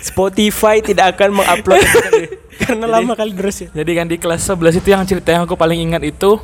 Spotify 0.00 0.80
tidak 0.80 1.12
akan 1.14 1.38
mengupload 1.38 1.84
karena 2.64 2.84
Jadi- 2.84 2.94
lama 2.96 3.12
kali 3.12 3.32
terus 3.36 3.56
ya. 3.60 3.68
Jadi 3.70 3.90
kan 3.92 4.06
di 4.08 4.16
kelas 4.16 4.40
11 4.42 4.80
itu 4.80 4.88
yang 4.88 5.04
cerita 5.04 5.28
yang 5.30 5.44
aku 5.44 5.54
paling 5.54 5.76
ingat 5.78 6.00
itu 6.02 6.40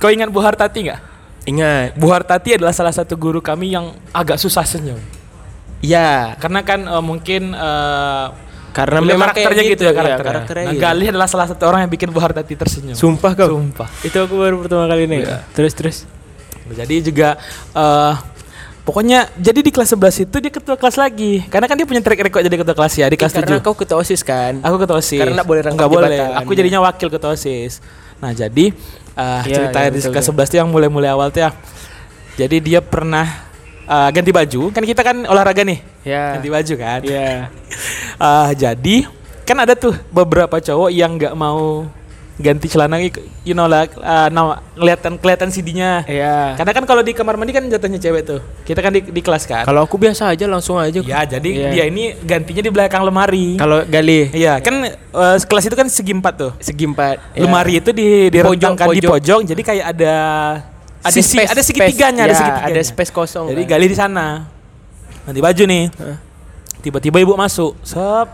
Kau 0.00 0.08
ingat 0.08 0.32
Bu 0.32 0.40
Hartati 0.40 0.80
nggak? 0.80 1.00
Ingat, 1.44 1.92
Bu 1.92 2.08
Hartati 2.08 2.56
adalah 2.56 2.72
salah 2.72 2.88
satu 2.88 3.20
guru 3.20 3.44
kami 3.44 3.76
yang 3.76 3.92
agak 4.10 4.40
susah 4.40 4.64
senyum. 4.64 4.96
Ya 5.80 6.36
Karena 6.36 6.60
kan 6.62 6.80
eh, 6.84 7.02
mungkin 7.04 7.56
eh, 7.56 8.26
karena 8.70 8.98
memang 9.02 9.34
karakternya 9.34 9.62
kayak 9.66 9.74
gitu 9.74 9.82
ya 9.82 9.90
iya, 9.90 9.98
karakternya. 9.98 10.30
karakternya 10.30 10.64
nah, 10.64 10.74
gitu. 10.74 10.82
Galih 10.86 11.06
adalah 11.10 11.28
salah 11.28 11.46
satu 11.50 11.62
orang 11.66 11.80
yang 11.86 11.90
bikin 11.90 12.08
Bu 12.14 12.22
Hartati 12.22 12.54
tersenyum. 12.54 12.94
Sumpah 12.94 13.34
kau. 13.34 13.50
Sumpah. 13.50 13.88
Itu 14.06 14.18
aku 14.22 14.34
baru 14.38 14.62
pertama 14.62 14.86
kali 14.86 15.10
nih. 15.10 15.20
Iya. 15.26 15.38
Terus 15.52 15.72
terus. 15.74 15.96
Jadi 16.70 16.96
juga 17.02 17.34
eh 17.74 18.14
pokoknya 18.86 19.26
jadi 19.34 19.60
di 19.60 19.70
kelas 19.74 19.90
11 19.98 20.24
itu 20.30 20.36
dia 20.38 20.52
ketua 20.54 20.76
kelas 20.78 20.96
lagi. 21.02 21.42
Karena 21.50 21.66
kan 21.66 21.74
dia 21.74 21.86
punya 21.86 21.98
track 21.98 22.30
record 22.30 22.42
jadi 22.46 22.56
ketua 22.62 22.76
kelas 22.78 22.94
ya 22.94 23.06
di 23.10 23.16
kelas 23.18 23.32
karena 23.34 23.58
7. 23.58 23.66
kau 23.66 23.74
ketua 23.74 23.98
OSIS 23.98 24.22
kan. 24.22 24.62
Aku 24.62 24.76
ketua 24.78 25.02
OSIS. 25.02 25.18
Karena 25.18 25.42
nggak 25.42 25.48
boleh 25.50 25.62
rangkap 25.66 25.78
Nggak 25.82 25.90
boleh. 25.90 26.18
Aku 26.38 26.50
jadinya 26.54 26.80
wakil 26.86 27.08
ketua 27.10 27.34
OSIS. 27.34 27.82
Nah, 28.22 28.30
jadi 28.30 28.70
eh 29.18 29.42
Iya, 29.50 29.54
cerita 29.56 29.78
iya, 29.82 29.90
di 29.90 29.98
betul, 29.98 30.12
kelas 30.14 30.26
11 30.30 30.46
itu 30.46 30.56
yang 30.62 30.70
mulai-mulai 30.70 31.10
awal 31.10 31.34
tuh 31.34 31.42
ya. 31.42 31.50
Jadi 32.38 32.56
dia 32.62 32.80
pernah 32.80 33.49
eh, 33.88 34.08
ganti 34.12 34.30
baju. 34.34 34.60
Kan 34.74 34.82
kita 34.84 35.00
kan 35.00 35.16
olahraga 35.24 35.62
nih. 35.64 35.78
Ya. 36.04 36.36
Ganti 36.36 36.48
baju 36.50 36.74
kan. 36.76 37.00
Ya. 37.04 37.48
Ah, 38.20 38.50
jadi 38.68 39.08
kan 39.48 39.56
ada 39.60 39.74
tuh 39.74 39.96
beberapa 40.14 40.60
cowok 40.60 40.90
yang 40.94 41.18
nggak 41.18 41.34
mau 41.34 41.88
ganti 42.40 42.72
celana 42.72 42.96
you 43.44 43.52
know 43.52 43.68
lah 43.68 43.84
uh, 44.00 44.32
nah, 44.32 44.64
kelihatan 44.74 45.20
kelihatan 45.20 45.48
CD-nya. 45.52 46.08
Ya. 46.08 46.56
Karena 46.56 46.72
kan 46.72 46.84
kalau 46.88 47.04
di 47.04 47.12
kamar 47.12 47.36
mandi 47.36 47.52
kan 47.52 47.68
jatuhnya 47.68 48.00
cewek 48.00 48.22
tuh. 48.24 48.40
Kita 48.64 48.80
kan 48.80 48.96
di, 48.96 49.04
di 49.04 49.20
kelas 49.20 49.44
kan. 49.44 49.68
Kalau 49.68 49.84
aku 49.84 50.00
biasa 50.00 50.32
aja 50.32 50.48
langsung 50.48 50.80
aja. 50.80 50.98
Ya, 51.04 51.28
jadi 51.28 51.50
Iya. 51.50 51.68
dia 51.70 51.84
ini 51.92 52.16
gantinya 52.24 52.62
di 52.64 52.72
belakang 52.72 53.04
lemari. 53.04 53.60
Kalau 53.60 53.84
gali 53.84 54.32
Iya, 54.32 54.58
kan 54.64 54.88
eh, 54.88 55.36
kelas 55.44 55.64
itu 55.68 55.76
kan 55.76 55.86
segi 55.92 56.12
empat 56.16 56.34
tuh. 56.40 56.52
segi 56.58 56.88
empat. 56.88 57.36
ya. 57.36 57.44
Lemari 57.44 57.78
itu 57.78 57.92
di 57.92 58.32
direntangkan 58.32 58.88
di 58.96 59.04
pojok. 59.04 59.12
pojok, 59.20 59.40
jadi 59.52 59.62
kayak 59.62 59.86
ada 59.92 60.14
ada 61.00 61.14
sisi, 61.16 61.36
space, 61.36 61.50
ada 61.50 61.62
segitiganya, 61.64 62.24
space. 62.24 62.28
ada 62.28 62.32
Ya, 62.32 62.38
segitiganya. 62.38 62.76
ada 62.76 62.82
space 62.84 63.12
kosong. 63.12 63.46
Jadi 63.50 63.62
kan. 63.64 63.70
gali 63.72 63.86
di 63.88 63.96
sana. 63.96 64.26
Nanti 65.24 65.40
baju 65.40 65.62
nih. 65.64 65.84
Tiba-tiba 66.80 67.16
ibu 67.20 67.32
masuk. 67.36 67.76
Sep. 67.84 68.28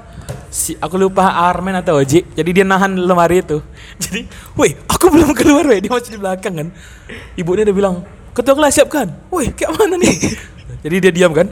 Si, 0.51 0.75
aku 0.79 0.99
lupa 0.99 1.23
Armen 1.31 1.75
atau 1.77 1.99
Oji. 2.01 2.27
Jadi 2.35 2.51
dia 2.51 2.65
nahan 2.67 2.97
lemari 2.97 3.43
itu. 3.43 3.63
Jadi, 4.03 4.27
woi, 4.59 4.75
aku 4.89 5.11
belum 5.13 5.31
keluar 5.35 5.63
weh. 5.67 5.79
Dia 5.79 5.91
masih 5.93 6.17
di 6.17 6.21
belakang 6.21 6.55
kan. 6.55 6.69
Ibunya 7.39 7.63
udah 7.67 7.77
bilang, 7.77 7.95
ketua 8.35 8.55
kelas 8.57 8.73
siap 8.75 8.89
kan? 8.91 9.11
Woi, 9.31 9.55
kayak 9.55 9.71
mana 9.77 9.95
nih? 10.01 10.15
Jadi 10.87 10.97
dia 11.03 11.13
diam 11.13 11.31
kan. 11.31 11.47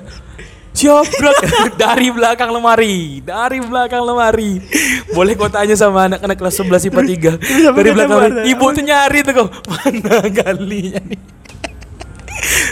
Bro 0.74 1.30
dari 1.80 2.10
belakang 2.10 2.50
lemari, 2.50 3.22
dari 3.22 3.62
belakang 3.62 4.02
lemari. 4.02 4.58
Boleh 5.14 5.38
kau 5.38 5.46
tanya 5.46 5.78
sama 5.78 6.10
anak-anak 6.10 6.34
kelas 6.34 6.54
11 6.58 6.90
IPA 6.90 7.02
3 7.38 7.72
dari 7.78 7.90
belakang 7.94 8.18
lemari. 8.18 8.50
Ibu 8.50 8.66
tuh 8.74 8.82
nyari 8.82 9.18
tuh 9.22 9.32
kok. 9.32 9.48
Mana 9.70 10.26
galinya 10.26 10.98
nih? 11.00 11.20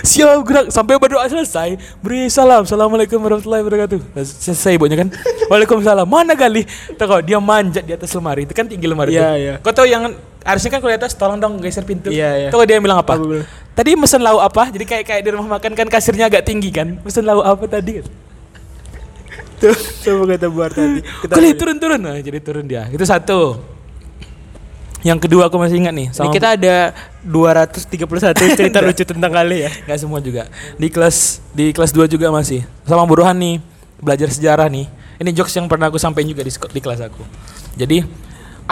Siap 0.02 0.42
gerak 0.44 0.66
sampai 0.68 0.98
berdoa 0.98 1.24
selesai 1.30 1.78
Beri 2.02 2.26
salam 2.28 2.66
Assalamualaikum 2.66 3.16
warahmatullahi 3.16 3.62
wabarakatuh 3.64 3.98
Nah, 4.12 4.24
Selesai 4.26 4.76
ibunya 4.76 4.98
kan 4.98 5.08
Waalaikumsalam 5.48 6.04
Mana 6.04 6.34
gali 6.36 6.66
Tahu 6.92 7.06
kau 7.08 7.20
dia 7.22 7.38
manjat 7.38 7.86
di 7.86 7.94
atas 7.94 8.10
lemari 8.12 8.44
Itu 8.44 8.52
kan 8.52 8.66
tinggi 8.68 8.84
lemari 8.84 9.14
Iya, 9.16 9.22
tuh. 9.22 9.32
iya. 9.38 9.54
Kau 9.62 9.72
tahu 9.72 9.86
yang 9.88 10.12
Harusnya 10.42 10.70
kan 10.74 10.78
kalau 10.82 10.92
di 10.92 10.98
atas 10.98 11.14
Tolong 11.14 11.38
dong 11.38 11.56
geser 11.62 11.86
pintu 11.86 12.10
Iya, 12.12 12.30
iya. 12.36 12.48
Tahu 12.50 12.66
dia 12.66 12.76
yang 12.76 12.84
bilang 12.84 13.00
apa? 13.00 13.14
Tadi 13.72 13.96
mesen 13.96 14.20
lauk 14.20 14.42
apa 14.44 14.68
Jadi 14.68 14.84
kayak 14.84 15.04
kayak 15.08 15.22
di 15.24 15.30
rumah 15.32 15.56
makan 15.56 15.72
kan 15.72 15.88
kasirnya 15.88 16.28
agak 16.28 16.44
tinggi 16.44 16.68
kan 16.68 17.00
Mesen 17.00 17.24
lauk 17.24 17.44
apa 17.44 17.64
tadi 17.64 18.04
Tuh, 19.62 19.78
coba 19.78 20.34
kata 20.34 20.46
buat 20.50 20.70
tadi. 20.74 21.00
Kita 21.00 21.32
Kali 21.38 21.54
turun-turun 21.54 22.00
nah, 22.02 22.18
Jadi 22.20 22.38
turun 22.42 22.64
dia 22.68 22.90
Itu 22.92 23.06
satu 23.06 23.62
Yang 25.00 25.24
kedua 25.24 25.48
aku 25.48 25.56
masih 25.56 25.80
ingat 25.80 25.94
nih 25.96 26.08
Ini 26.12 26.28
kita 26.28 26.58
ada 26.58 26.92
231 27.22 28.02
cerita 28.58 28.78
lucu 28.82 29.04
tentang 29.06 29.30
kali 29.30 29.66
ya. 29.66 29.70
Gak 29.86 29.98
semua 30.02 30.18
juga. 30.18 30.50
Di 30.74 30.90
kelas 30.90 31.38
di 31.54 31.70
kelas 31.70 31.94
2 31.94 32.10
juga 32.10 32.34
masih. 32.34 32.66
Sama 32.82 33.06
Bu 33.06 33.22
Rohani 33.22 33.62
belajar 34.02 34.26
sejarah 34.30 34.66
nih. 34.66 34.90
Ini 35.22 35.30
jokes 35.30 35.54
yang 35.54 35.70
pernah 35.70 35.86
aku 35.86 36.02
sampaikan 36.02 36.34
juga 36.34 36.42
di, 36.42 36.50
di 36.50 36.80
kelas 36.82 37.00
aku. 37.06 37.22
Jadi 37.78 38.02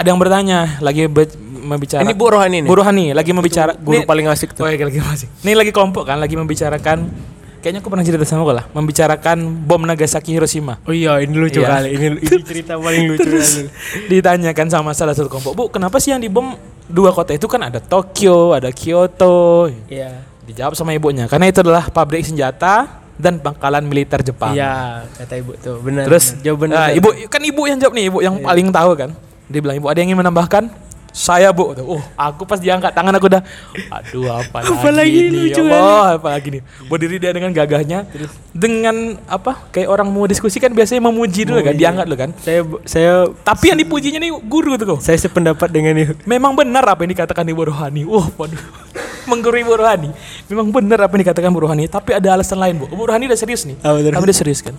ada 0.00 0.08
yang 0.08 0.16
bertanya 0.16 0.80
lagi 0.80 1.04
be- 1.06 1.36
membicara. 1.60 2.00
Ini 2.00 2.16
Bu 2.16 2.26
Rohani 2.26 2.64
nih? 2.64 2.68
Bu 2.68 2.74
Rohani 2.74 3.04
lagi 3.12 3.30
membicara. 3.30 3.76
Guru 3.76 4.00
Nih- 4.00 4.08
paling 4.08 4.26
asik 4.26 4.56
tuh. 4.56 4.64
Oh, 4.64 4.70
iya, 4.72 4.80
lagi 4.80 4.96
masih. 4.96 5.28
Ini 5.44 5.52
lagi 5.52 5.70
kelompok 5.70 6.08
kan 6.08 6.16
lagi 6.16 6.34
membicarakan 6.34 7.12
kayaknya 7.60 7.84
aku 7.84 7.92
pernah 7.92 8.00
cerita 8.00 8.24
sama 8.24 8.40
kau 8.42 8.56
lah, 8.56 8.64
membicarakan 8.72 9.36
bom 9.68 9.84
Nagasaki 9.84 10.32
Hiroshima. 10.32 10.80
Oh 10.88 10.96
iya, 10.96 11.20
ini 11.20 11.36
lucu 11.36 11.60
Iya. 11.60 11.68
kali. 11.68 11.88
Ini, 11.92 12.06
ini 12.16 12.36
cerita 12.48 12.80
paling 12.80 13.04
lucu 13.06 13.28
kali. 13.28 13.68
Ditanyakan 14.08 14.66
sama 14.72 14.90
salah 14.96 15.12
satu 15.12 15.28
kelompok, 15.28 15.52
"Bu, 15.52 15.64
kenapa 15.68 16.00
sih 16.00 16.10
yang 16.10 16.18
dibom 16.18 16.56
dua 16.88 17.12
kota 17.12 17.36
itu 17.36 17.44
kan 17.44 17.60
ada 17.60 17.76
Tokyo, 17.76 18.56
ada 18.56 18.72
Kyoto?" 18.72 19.68
Iya. 19.86 20.24
Dijawab 20.42 20.72
sama 20.72 20.90
ibunya, 20.90 21.28
karena 21.28 21.46
itu 21.46 21.60
adalah 21.60 21.86
pabrik 21.86 22.24
senjata 22.24 22.88
dan 23.14 23.36
pangkalan 23.36 23.84
militer 23.84 24.24
Jepang. 24.24 24.56
Iya, 24.56 25.04
kata 25.12 25.34
ibu 25.36 25.52
tuh. 25.54 25.84
Benar. 25.84 26.08
Terus 26.08 26.32
benar. 26.32 26.42
jawaban 26.42 26.68
benar. 26.72 26.88
ibu 26.96 27.08
kan 27.28 27.42
ibu 27.44 27.62
yang 27.68 27.76
jawab 27.76 27.92
nih, 27.92 28.04
ibu 28.08 28.18
yang 28.18 28.34
paling 28.40 28.72
tahu 28.72 28.90
kan. 28.96 29.10
Dia 29.50 29.60
bilang, 29.60 29.76
"Ibu, 29.76 29.86
ada 29.90 29.98
yang 29.98 30.14
ingin 30.14 30.20
menambahkan?" 30.22 30.70
Saya, 31.10 31.50
Bu. 31.50 31.74
Tuh, 31.74 31.98
Oh, 31.98 32.02
aku 32.14 32.46
pas 32.46 32.62
diangkat 32.62 32.94
tangan 32.94 33.10
aku 33.10 33.26
udah 33.26 33.42
aduh 33.90 34.30
apa 34.30 34.62
lagi, 34.62 34.70
Apalagi 34.70 35.10
ini 35.10 35.26
nih, 35.26 35.42
lucu 35.50 35.62
ya 35.66 35.74
Allah, 35.74 36.06
apa 36.22 36.28
lagi 36.30 36.48
nih. 36.54 36.62
Berdiri 36.86 37.16
dia 37.18 37.34
dengan 37.34 37.50
gagahnya 37.50 38.06
dengan 38.54 39.18
apa? 39.26 39.58
Kayak 39.74 39.90
orang 39.90 40.06
mau 40.06 40.30
diskusi 40.30 40.62
kan 40.62 40.70
biasanya 40.70 41.02
memuji 41.02 41.42
dulu 41.42 41.66
kan, 41.66 41.74
iya. 41.74 41.80
diangkat 41.82 42.04
dulu 42.06 42.18
kan. 42.18 42.30
saya 42.38 42.60
saya 42.86 43.12
Tapi 43.42 43.74
yang 43.74 43.78
dipujinya 43.82 44.22
nih 44.22 44.30
guru 44.46 44.78
tuh 44.78 44.86
kok. 44.94 44.98
saya 45.02 45.18
sependapat 45.18 45.68
dengan 45.74 45.98
itu. 45.98 46.14
Memang 46.30 46.54
benar 46.54 46.86
apa 46.86 47.02
yang 47.02 47.10
dikatakan 47.10 47.42
Ibu 47.42 47.62
Rohani. 47.74 48.06
Wah, 48.06 48.30
waduh. 48.38 48.62
Menggurui 49.30 49.66
Ibu 49.66 49.82
Rohani. 49.82 50.14
Memang 50.46 50.70
benar 50.70 51.10
apa 51.10 51.12
yang 51.18 51.26
dikatakan 51.26 51.50
Bu 51.50 51.66
Rohani, 51.66 51.90
tapi 51.90 52.14
ada 52.14 52.38
alasan 52.38 52.62
lain, 52.62 52.78
Bu. 52.78 52.86
Bu 52.86 53.10
Rohani 53.10 53.26
udah 53.26 53.38
serius 53.38 53.66
nih. 53.66 53.74
Apa 53.82 53.98
tuh? 53.98 54.14
Tapi 54.14 54.26
dia 54.30 54.38
serius 54.46 54.62
kan. 54.62 54.78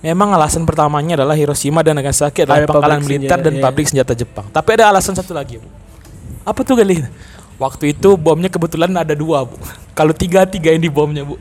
Memang 0.00 0.32
alasan 0.32 0.64
pertamanya 0.64 1.20
adalah 1.20 1.36
Hiroshima 1.36 1.84
dan 1.84 2.00
Nagasaki 2.00 2.48
adalah 2.48 2.64
Ada 2.64 2.68
pangkalan 2.72 3.00
militer 3.04 3.36
senjata, 3.36 3.44
dan 3.44 3.52
iya. 3.52 3.62
pabrik 3.62 3.86
senjata 3.88 4.12
Jepang. 4.16 4.48
Tapi 4.48 4.68
ada 4.80 4.88
alasan 4.88 5.12
satu 5.12 5.36
lagi, 5.36 5.60
Bu. 5.60 5.68
Apa 6.48 6.64
tuh 6.64 6.80
kali? 6.80 7.04
Waktu 7.60 7.92
itu 7.92 8.16
bomnya 8.16 8.48
kebetulan 8.48 8.88
ada 8.96 9.12
dua, 9.12 9.44
Bu. 9.44 9.60
Kalau 9.92 10.16
tiga 10.16 10.48
tiga 10.48 10.72
yang 10.72 10.80
dibomnya, 10.80 11.28
Bu. 11.28 11.36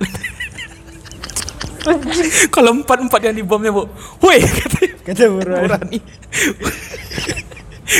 Kalau 2.53 2.75
empat 2.75 2.99
empat 2.99 3.21
yang 3.31 3.39
dibomnya, 3.39 3.71
Bu. 3.71 3.87
Woi, 4.19 4.43
Kata 5.07 5.31
Bu 5.31 5.39
Bu 5.39 5.47
Rohani. 5.47 5.99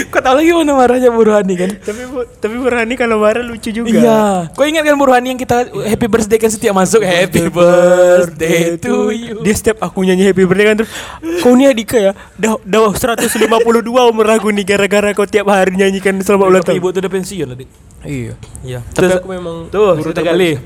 Kau 0.07 0.21
tahu 0.21 0.37
lagi 0.37 0.51
mana 0.51 0.73
marahnya 0.75 1.09
Bu 1.09 1.21
Rohani 1.21 1.53
kan? 1.55 1.71
tapi 1.79 2.05
Bu, 2.05 2.21
tapi 2.37 2.55
Bu 2.55 2.65
Rohani 2.65 2.93
kalau 2.93 3.17
marah 3.17 3.41
lucu 3.41 3.69
juga. 3.69 3.89
Iya. 3.89 4.21
Kau 4.51 4.61
ingat 4.61 4.83
kan 4.83 4.93
Bu 4.93 5.03
Rohani 5.03 5.33
yang 5.33 5.39
kita 5.39 5.65
happy 5.65 6.05
birthday 6.05 6.37
kan 6.37 6.47
setiap 6.47 6.73
masuk 6.73 7.01
happy 7.01 7.49
birthday 7.49 8.77
to 8.77 9.09
you. 9.09 9.41
Dia 9.41 9.53
setiap 9.53 9.81
aku 9.81 10.03
nyanyi 10.03 10.25
happy 10.25 10.45
birthday 10.45 10.65
kan 10.67 10.75
terus 10.77 10.91
kau 11.39 11.53
nih 11.53 11.73
Adika 11.73 11.97
ya. 11.97 12.11
Dah 12.35 12.61
dah 12.61 12.93
152 12.93 13.41
umur 13.89 14.27
aku 14.27 14.49
nih 14.49 14.63
gara-gara 14.63 15.09
kau 15.11 15.25
tiap 15.25 15.49
hari 15.49 15.73
nyanyikan 15.73 16.21
selamat 16.21 16.45
ulang 16.47 16.61
Tapi 16.61 16.69
tahun. 16.69 16.79
ibu 16.79 16.87
tuh 16.89 16.99
udah 17.01 17.11
pensiun 17.11 17.47
tadi. 17.49 17.65
Iya. 17.99 18.33
Iya. 18.61 18.79
Tapi 18.85 18.93
Terus 18.95 19.11
aku 19.17 19.27
memang 19.27 19.55
tuh 19.67 19.97
cerita 19.99 20.21
kali. 20.21 20.61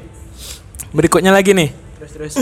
Berikutnya 0.92 1.32
lagi 1.32 1.56
nih. 1.56 1.70
Terus 1.98 2.12
terus. 2.12 2.34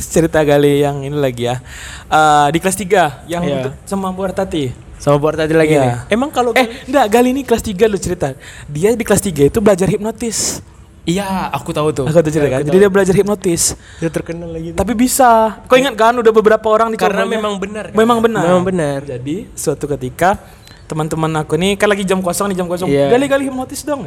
Cerita 0.00 0.40
kali 0.40 0.80
yang 0.80 1.04
ini 1.04 1.12
lagi 1.12 1.44
ya. 1.44 1.60
Eh, 2.06 2.46
di 2.50 2.58
kelas 2.58 2.72
3 2.74 3.28
yang 3.28 3.42
untuk 3.42 3.74
sama 3.84 4.08
Bu 4.08 4.24
Artati. 4.24 4.72
Sama 5.00 5.16
Bu 5.16 5.32
tadi 5.32 5.56
lagi 5.56 5.72
Iya. 5.72 5.80
nih. 5.80 5.92
Emang 6.12 6.28
kalau 6.28 6.52
Eh, 6.52 6.68
enggak, 6.84 7.08
Gali 7.08 7.32
ini 7.32 7.40
kelas 7.40 7.64
3 7.64 7.88
lu 7.88 7.96
cerita. 7.96 8.36
Dia 8.68 8.92
di 8.92 9.00
kelas 9.00 9.18
3 9.18 9.48
itu 9.48 9.58
belajar 9.58 9.88
hipnotis. 9.88 10.60
iya, 11.02 11.48
aku 11.48 11.72
tahu 11.72 11.88
tuh. 11.90 12.04
Aku 12.04 12.20
tuh 12.20 12.28
cerita 12.28 12.46
kan. 12.46 12.60
Aku 12.60 12.68
Jadi 12.68 12.76
tahu. 12.76 12.84
dia 12.84 12.90
belajar 12.92 13.14
hipnotis. 13.16 13.62
dia 13.96 14.10
terkenal 14.12 14.46
lagi 14.46 14.70
tuh. 14.70 14.78
Tapi 14.78 14.92
bisa. 14.92 15.56
Kau 15.64 15.74
ingat 15.74 15.96
kan 15.96 16.12
udah 16.14 16.28
beberapa 16.30 16.66
orang 16.68 16.92
di 16.92 17.00
Karena 17.00 17.24
memang 17.24 17.56
benar 17.56 17.88
kan? 17.88 17.96
Memang 17.96 18.20
benar. 18.20 18.44
Memang 18.44 18.62
benar. 18.62 18.98
Jadi 19.02 19.48
suatu 19.56 19.88
ketika 19.88 20.36
teman-teman 20.84 21.30
aku 21.38 21.54
nih 21.54 21.74
kan 21.74 21.86
lagi 21.86 22.02
jam 22.02 22.20
kosong 22.20 22.52
nih 22.52 22.60
jam 22.60 22.68
kosong. 22.68 22.92
Iya. 22.92 23.08
Gali-gali 23.08 23.48
hipnotis 23.48 23.80
dong. 23.80 24.04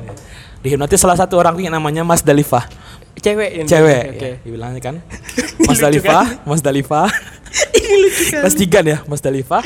Di 0.62 0.68
hipnotis 0.70 1.02
salah 1.02 1.18
satu 1.18 1.36
orang 1.36 1.58
yang 1.58 1.74
namanya 1.74 2.06
Mas 2.06 2.22
Dalifah. 2.22 2.70
Cewek 3.18 3.50
yang 3.56 3.66
Cewek. 3.66 4.04
Oke. 4.14 4.20
Ya, 4.22 4.36
dibilangnya 4.44 4.82
kan. 4.84 4.96
Mas 5.68 5.80
Dalifah, 5.80 6.26
Mas 6.46 6.62
Dalifah. 6.62 7.08
Kelas 8.32 8.56
tiga 8.56 8.80
ya, 8.82 9.00
Mas 9.06 9.20
Dalifah. 9.20 9.64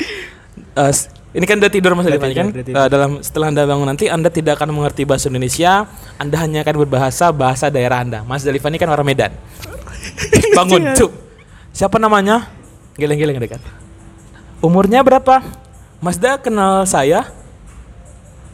Eh, 0.74 0.90
s- 0.90 1.10
ini 1.28 1.44
kan 1.44 1.56
udah 1.56 1.68
tidur 1.68 1.92
Mas 1.92 2.04
tidur, 2.04 2.24
kan. 2.24 2.48
tidur. 2.50 2.72
Eh, 2.72 2.88
dalam 2.88 3.10
setelah 3.20 3.52
Anda 3.52 3.62
bangun 3.62 3.84
nanti 3.84 4.08
Anda 4.08 4.28
tidak 4.28 4.56
akan 4.56 4.72
mengerti 4.72 5.04
bahasa 5.04 5.28
Indonesia, 5.28 5.84
Anda 6.16 6.36
hanya 6.40 6.64
akan 6.64 6.74
berbahasa 6.82 7.28
bahasa 7.30 7.68
daerah 7.68 8.00
Anda. 8.00 8.24
Mas 8.24 8.42
Dalifah 8.42 8.68
ini 8.68 8.80
kan 8.80 8.88
orang 8.88 9.04
Medan. 9.04 9.32
bangun, 10.56 10.96
cuk. 10.96 11.10
Siapa 11.70 11.96
namanya? 11.96 12.48
Geleng-geleng 12.96 13.38
dekat. 13.38 13.60
Umurnya 14.58 15.04
berapa? 15.04 15.44
Mazda 16.00 16.38
kenal 16.38 16.82
saya. 16.84 17.28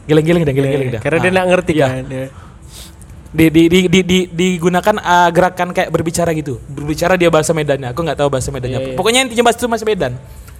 Geleng-geleng 0.05 0.45
dah, 0.45 0.53
geleng-geleng 0.53 0.89
dah. 0.93 1.01
Karena 1.01 1.17
dia 1.17 1.31
Ah, 1.31 1.35
nak 1.35 1.45
ngerti 1.49 1.73
iya. 1.73 1.87
kan. 1.87 2.05
ya. 2.05 2.27
Di, 3.35 3.45
di, 3.51 3.63
di, 3.67 3.79
di, 3.89 3.99
di- 3.99 4.29
digunakan 4.29 4.95
ah, 5.01 5.27
gerakan 5.33 5.73
kayak 5.73 5.89
berbicara 5.89 6.31
gitu. 6.31 6.61
Berbicara 6.67 7.17
dia 7.17 7.27
bahasa 7.27 7.51
Medannya. 7.51 7.89
Aku 7.91 8.05
nggak 8.05 8.19
tahu 8.19 8.29
bahasa 8.29 8.53
Medannya. 8.53 8.77
Iya, 8.77 8.85
apa. 8.85 8.91
iya. 8.93 8.97
Pokoknya 8.99 9.19
intinya 9.25 9.43
bahasa 9.49 9.57
itu 9.57 9.67
bahasa 9.67 9.85
Medan. 9.87 10.13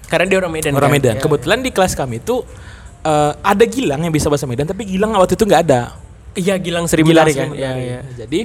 Karena 0.06 0.26
dia 0.26 0.38
orang 0.38 0.54
Medan. 0.54 0.72
Orang 0.74 0.92
kan? 0.92 0.98
Medan. 0.98 1.16
Ya. 1.18 1.22
Kebetulan 1.22 1.60
di 1.60 1.72
kelas 1.74 1.94
kami 1.94 2.20
itu 2.20 2.46
eh, 3.02 3.32
ada 3.36 3.64
Gilang 3.66 4.02
yang 4.02 4.14
bisa 4.14 4.30
bahasa 4.30 4.46
Medan, 4.46 4.66
tapi 4.66 4.86
Gilang 4.86 5.14
waktu 5.14 5.34
itu 5.34 5.46
nggak 5.46 5.62
ada. 5.66 5.98
Iya 6.36 6.60
Gilang 6.60 6.86
seribu 6.86 7.10
Gilang 7.10 7.26
lari 7.26 7.34
kan. 7.34 7.48
Iya 7.52 7.70
Menari. 7.72 7.84
iya. 7.84 8.00
Jadi 8.16 8.40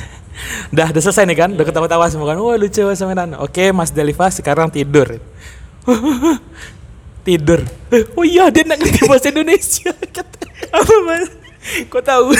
udah 0.74 0.86
udah 0.90 1.02
selesai 1.02 1.24
nih 1.24 1.38
kan, 1.38 1.48
udah 1.54 1.64
ketawa-tawa 1.64 2.04
semua 2.10 2.26
kan. 2.28 2.36
Wah 2.38 2.56
lucu 2.56 2.82
bahasa 2.82 3.04
Medan. 3.06 3.38
Oke, 3.38 3.70
Mas 3.70 3.90
Deliva 3.90 4.26
sekarang 4.28 4.68
tidur. 4.68 5.18
tidur. 7.26 7.60
Oh 8.18 8.26
iya, 8.26 8.50
dia 8.50 8.66
nak 8.66 8.82
ngerti 8.82 9.06
bahasa 9.06 9.30
Indonesia. 9.30 9.94
Apa 10.74 10.94
mas? 11.06 11.30
Kau 11.86 12.02
tahu? 12.02 12.34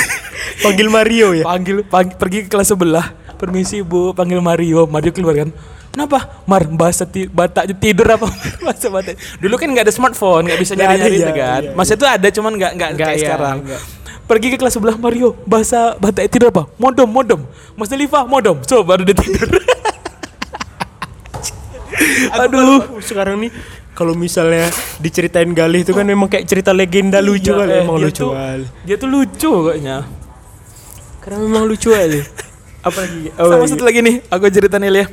Panggil 0.60 0.90
Mario 0.90 1.30
ya. 1.32 1.46
panggil, 1.46 1.86
pang- 1.86 2.10
pergi 2.18 2.44
ke 2.44 2.48
kelas 2.50 2.74
sebelah. 2.74 3.14
Permisi 3.38 3.80
bu, 3.80 4.10
panggil 4.12 4.42
Mario. 4.42 4.90
Mario 4.90 5.14
keluar 5.14 5.38
kan. 5.38 5.54
Kenapa? 5.94 6.42
Mar, 6.42 6.66
bahasa 6.68 7.06
ti 7.06 7.30
Batak 7.30 7.70
tidur 7.78 8.02
apa? 8.10 8.26
bahasa 8.66 8.90
Batak. 8.90 9.14
Dulu 9.38 9.54
kan 9.54 9.70
nggak 9.70 9.84
ada 9.86 9.94
smartphone, 9.94 10.50
nggak 10.50 10.58
bisa 10.58 10.74
Nggak 10.74 10.82
ada, 10.82 10.94
nyari-nyari 10.98 11.14
iya, 11.14 11.22
itu 11.22 11.32
kan. 11.32 11.60
iya, 11.62 11.70
Masa 11.72 11.92
itu 11.94 12.02
ada, 12.04 12.26
cuman 12.28 12.52
nggak 12.52 12.72
nggak 12.74 12.90
kayak 12.92 13.14
iya, 13.14 13.22
sekarang. 13.24 13.56
Pergi 14.24 14.46
ke 14.50 14.56
kelas 14.56 14.74
sebelah 14.74 14.96
Mario, 14.96 15.38
bahasa 15.44 15.94
Batak 15.94 16.26
tidur 16.26 16.50
apa? 16.50 16.66
Modom, 16.74 17.06
modom. 17.06 17.40
Mas 17.72 17.86
Deliva, 17.86 18.26
modom. 18.26 18.58
So 18.64 18.82
baru 18.82 19.06
dia 19.06 19.14
tidur. 19.14 19.46
Aduh. 22.34 22.98
sekarang 23.00 23.38
nih 23.38 23.50
kalau 23.94 24.12
misalnya 24.12 24.66
diceritain 24.98 25.46
Galih 25.54 25.86
itu 25.86 25.94
kan 25.94 26.02
memang 26.02 26.26
kayak 26.26 26.42
cerita 26.44 26.74
legenda 26.74 27.22
lucu 27.22 27.54
Iya, 27.54 27.62
kali 27.62 27.70
eh, 27.70 27.80
emang 27.80 27.96
dia 27.96 28.04
lucu 28.04 28.18
tuh- 28.18 28.34
kali. 28.34 28.64
Dia 28.82 28.96
tuh 28.98 29.08
lucu 29.08 29.52
kayaknya. 29.62 29.96
Karena 31.22 31.38
memang 31.40 31.64
lucu 31.64 31.88
kali. 31.88 32.20
Apa 32.86 32.98
lagi? 32.98 33.30
Oh, 33.38 33.46
Sama 33.46 33.62
iya. 33.62 33.70
satu 33.70 33.84
lagi 33.86 33.98
nih, 34.02 34.16
aku 34.26 34.42
cerita 34.50 34.76
nih 34.76 34.90
ya. 34.90 35.06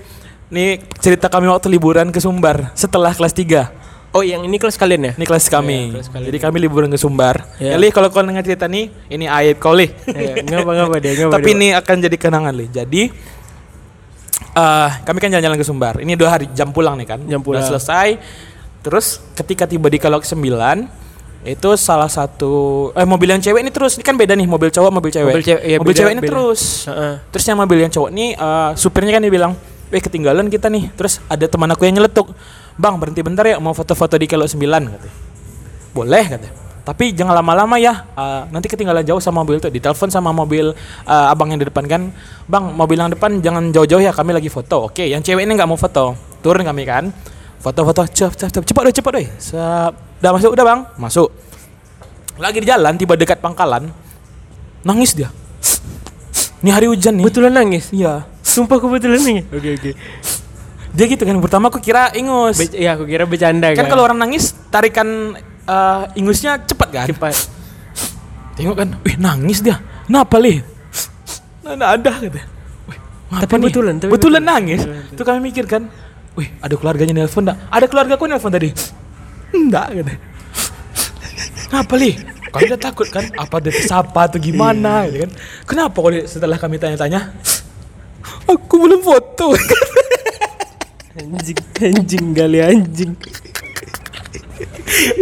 Nih 0.51 0.69
cerita 0.99 1.25
kami 1.25 1.47
waktu 1.47 1.67
liburan 1.69 2.11
ke 2.11 2.19
Sumbar 2.19 2.75
setelah 2.75 3.09
kelas 3.09 3.31
3. 3.31 3.71
Oh, 4.11 4.19
yang 4.19 4.43
ini 4.43 4.59
kelas 4.59 4.75
kalian 4.75 5.01
ya? 5.01 5.11
Ini 5.15 5.23
kelas 5.23 5.47
kami. 5.47 5.95
kelas 5.95 6.11
kalian. 6.11 6.27
Jadi 6.27 6.37
kami 6.37 6.57
liburan 6.59 6.91
ke 6.91 6.99
Sumbar. 6.99 7.47
Ya, 7.55 7.79
Li, 7.79 7.87
kalau 7.89 8.11
kau 8.11 8.19
dengar 8.19 8.43
cerita 8.43 8.67
nih, 8.67 8.91
ini 9.07 9.23
aib 9.23 9.55
kau, 9.55 9.71
Li. 9.71 9.87
Iya, 10.03 10.43
ngapa 10.51 10.67
ngapa 10.69 10.95
dia, 10.99 11.11
ngapa 11.15 11.39
Tapi 11.39 11.49
ini 11.55 11.67
akan 11.71 11.95
jadi 12.01 12.17
kenangan, 12.19 12.51
Li. 12.51 12.67
Jadi 12.67 13.07
eh 14.51 14.89
kami 15.01 15.17
kan 15.17 15.31
jalan-jalan 15.31 15.55
ke 15.55 15.63
Sumbar. 15.63 15.95
Ini 15.97 16.13
dua 16.13 16.27
hari 16.29 16.51
jam 16.51 16.75
pulang 16.75 16.99
nih 16.99 17.07
kan. 17.07 17.19
Jam 17.23 17.39
Udah 17.39 17.39
pulang. 17.39 17.63
selesai. 17.63 18.19
Terus 18.83 19.23
ketika 19.31 19.63
tiba 19.63 19.87
di 19.87 19.95
Kalok 19.95 20.27
9 20.27 20.35
itu 21.41 21.69
salah 21.73 22.05
satu 22.05 22.51
eh 22.91 23.01
mobil 23.01 23.25
yang 23.27 23.39
cewek 23.39 23.63
ini 23.63 23.71
terus 23.71 23.95
ini 23.95 24.03
kan 24.03 24.13
beda 24.13 24.35
nih 24.35 24.45
mobil 24.45 24.69
cowok 24.69 24.91
mobil 24.91 25.09
cewek 25.09 25.31
Mobil 25.31 25.41
cewek, 25.43 25.61
iya, 25.63 25.77
mobil 25.77 25.89
beda- 25.89 25.97
cewek 25.97 26.11
ini 26.11 26.21
beda. 26.21 26.29
terus 26.29 26.61
Heeh. 26.85 27.13
terus 27.29 27.45
yang 27.45 27.57
mobil 27.57 27.77
yang 27.79 27.89
cowok 27.89 28.09
nih 28.11 28.29
eh, 28.35 28.69
supirnya 28.75 29.09
kan 29.09 29.21
dia 29.21 29.31
bilang 29.31 29.53
eh 29.91 30.01
ketinggalan 30.01 30.47
kita 30.47 30.71
nih. 30.71 30.89
Terus 30.95 31.19
ada 31.27 31.45
teman 31.45 31.69
aku 31.71 31.85
yang 31.85 31.99
nyeletuk. 31.99 32.31
Bang 32.79 32.97
berhenti 32.97 33.21
bentar 33.21 33.43
ya 33.45 33.59
mau 33.59 33.75
foto-foto 33.75 34.15
di 34.15 34.25
Kalok 34.25 34.47
9 34.47 34.63
katanya 34.63 35.11
boleh 35.91 36.23
katanya 36.23 36.61
tapi 36.81 37.13
jangan 37.13 37.37
lama-lama 37.37 37.77
ya. 37.77 38.09
Eh, 38.17 38.41
nanti 38.49 38.65
ketinggalan 38.65 39.05
jauh 39.05 39.21
sama 39.21 39.45
mobil 39.45 39.61
itu 39.61 39.69
ditelepon 39.69 40.09
sama 40.09 40.33
mobil 40.33 40.73
eh, 41.05 41.31
abang 41.31 41.53
yang 41.53 41.61
di 41.61 41.69
depan 41.69 41.85
kan. 41.85 42.09
Bang 42.49 42.73
mobil 42.73 42.97
yang 42.97 43.13
depan 43.13 43.37
jangan 43.37 43.69
jauh-jauh 43.69 44.01
ya 44.01 44.09
kami 44.09 44.33
lagi 44.33 44.49
foto 44.49 44.89
oke 44.89 45.05
yang 45.05 45.21
cewek 45.21 45.45
ini 45.45 45.53
nggak 45.53 45.69
mau 45.69 45.77
foto. 45.77 46.17
Turun 46.41 46.65
kami 46.65 46.83
kan. 46.89 47.13
Foto-foto 47.61 48.09
cepat 48.09 48.49
cepat 48.49 48.65
cepat 48.65 48.81
deh 48.89 48.93
cepat 48.97 49.11
deh 49.21 49.27
Sep. 49.37 49.93
udah 49.93 50.31
masuk 50.33 50.51
udah 50.57 50.65
bang? 50.65 50.79
Masuk. 50.97 51.29
Lagi 52.41 52.57
di 52.57 52.67
jalan 52.67 52.97
tiba 52.97 53.13
dekat 53.13 53.37
pangkalan. 53.37 53.93
Nangis 54.81 55.13
dia. 55.13 55.29
Ini 56.65 56.73
hari 56.73 56.89
hujan 56.89 57.21
nih. 57.21 57.25
Betulan 57.29 57.53
nangis? 57.53 57.93
iya 57.93 58.25
Sumpah 58.51 58.77
kebetulan 58.77 59.23
nangis. 59.23 59.45
Oke 59.47 59.69
oke. 59.79 59.91
dia 60.91 61.05
gitu 61.07 61.23
kan 61.23 61.39
pertama 61.39 61.71
aku 61.71 61.79
kira 61.79 62.11
ingus 62.11 62.59
Be- 62.59 62.75
ya 62.75 62.99
aku 62.99 63.07
kira 63.07 63.23
bercanda 63.23 63.71
kan 63.71 63.87
kalau 63.87 64.03
orang 64.03 64.19
nangis 64.19 64.51
tarikan 64.67 65.39
eh, 65.63 66.03
ingusnya 66.19 66.59
cepat 66.67 66.87
kan 66.91 67.07
cepat. 67.07 67.35
Tengok 68.51 68.75
kan, 68.75 68.89
wih 69.07 69.15
nangis 69.15 69.63
dia. 69.63 69.79
Kenapa 70.05 70.35
li? 70.35 70.59
Nah, 71.63 71.73
nah, 71.79 71.95
ada 71.95 72.11
kata. 72.11 72.43
Wih, 72.91 72.99
Tapi 73.31 73.53
nih? 73.55 73.63
betulan, 73.71 73.93
tapi 73.95 74.11
betulan 74.11 74.43
betulan. 74.43 74.43
nangis. 74.43 74.81
Itu 75.07 75.23
kami 75.23 75.39
mikir 75.39 75.63
kan, 75.63 75.87
wih 76.35 76.51
ada 76.59 76.75
keluarganya 76.75 77.15
nelpon 77.15 77.47
enggak? 77.47 77.57
Ada 77.71 77.85
keluarga 77.87 78.13
aku 78.19 78.27
nelpon 78.27 78.51
tadi. 78.51 78.69
Enggak 79.55 79.95
kata. 79.95 80.13
Kenapa 81.71 81.93
li? 81.95 82.11
Kami 82.51 82.63
udah 82.67 82.81
takut 82.83 83.07
kan, 83.07 83.23
apa 83.39 83.55
dia 83.63 83.71
tersapa 83.71 84.27
atau 84.27 84.35
gimana 84.35 85.07
gitu 85.07 85.23
kan. 85.23 85.31
Kenapa 85.63 85.97
kalau 86.03 86.19
setelah 86.27 86.59
kami 86.59 86.75
tanya-tanya, 86.75 87.31
aku 88.55 88.75
belum 88.75 89.01
foto. 89.03 89.55
Anjing 91.11 91.59
anjing 91.79 92.25
kali 92.31 92.59
anjing. 92.63 93.11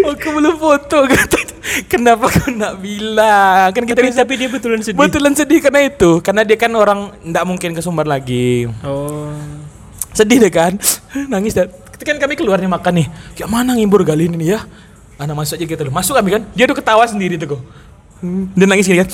aku 0.05 0.27
belum 0.33 0.55
foto 0.57 0.97
kata. 1.05 1.39
Kenapa 1.85 2.27
kau 2.27 2.49
nak 2.49 2.81
bilang? 2.81 3.69
Kan 3.71 3.85
kita 3.85 4.01
Tapi 4.01 4.09
bisa 4.09 4.21
tapi 4.25 4.33
dia 4.41 4.49
betulan 4.49 4.81
sedih. 4.81 4.99
Betulan 4.99 5.33
sedih 5.37 5.59
karena 5.61 5.85
itu, 5.85 6.19
karena 6.19 6.41
dia 6.41 6.57
kan 6.57 6.71
orang 6.73 7.13
ndak 7.21 7.45
mungkin 7.45 7.77
ke 7.77 7.81
Sumbar 7.81 8.09
lagi. 8.09 8.65
Oh. 8.81 9.31
Sedih 10.11 10.41
deh 10.41 10.49
kan, 10.51 10.75
nangis 11.29 11.53
dan 11.53 11.69
ketika 11.95 12.17
kami 12.25 12.33
keluar 12.35 12.57
nih 12.57 12.67
makan 12.67 13.05
nih, 13.05 13.07
kayak 13.37 13.49
mana 13.53 13.77
ngibur 13.77 14.01
kali 14.01 14.25
ini 14.27 14.51
ya? 14.57 14.65
Anak 15.21 15.35
masuk 15.45 15.61
aja 15.61 15.65
gitu 15.67 15.83
loh, 15.85 15.93
masuk 15.93 16.17
kami 16.17 16.29
kan, 16.35 16.41
dia 16.57 16.65
tuh 16.65 16.75
ketawa 16.75 17.05
sendiri 17.05 17.37
tuh 17.37 17.55
kok. 17.55 17.61
Dia 18.21 18.65
nangis 18.67 18.83
gini 18.83 18.99
kan 18.99 19.09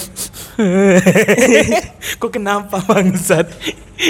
Kok 2.21 2.31
kenapa 2.33 2.81
bangsat 2.81 3.45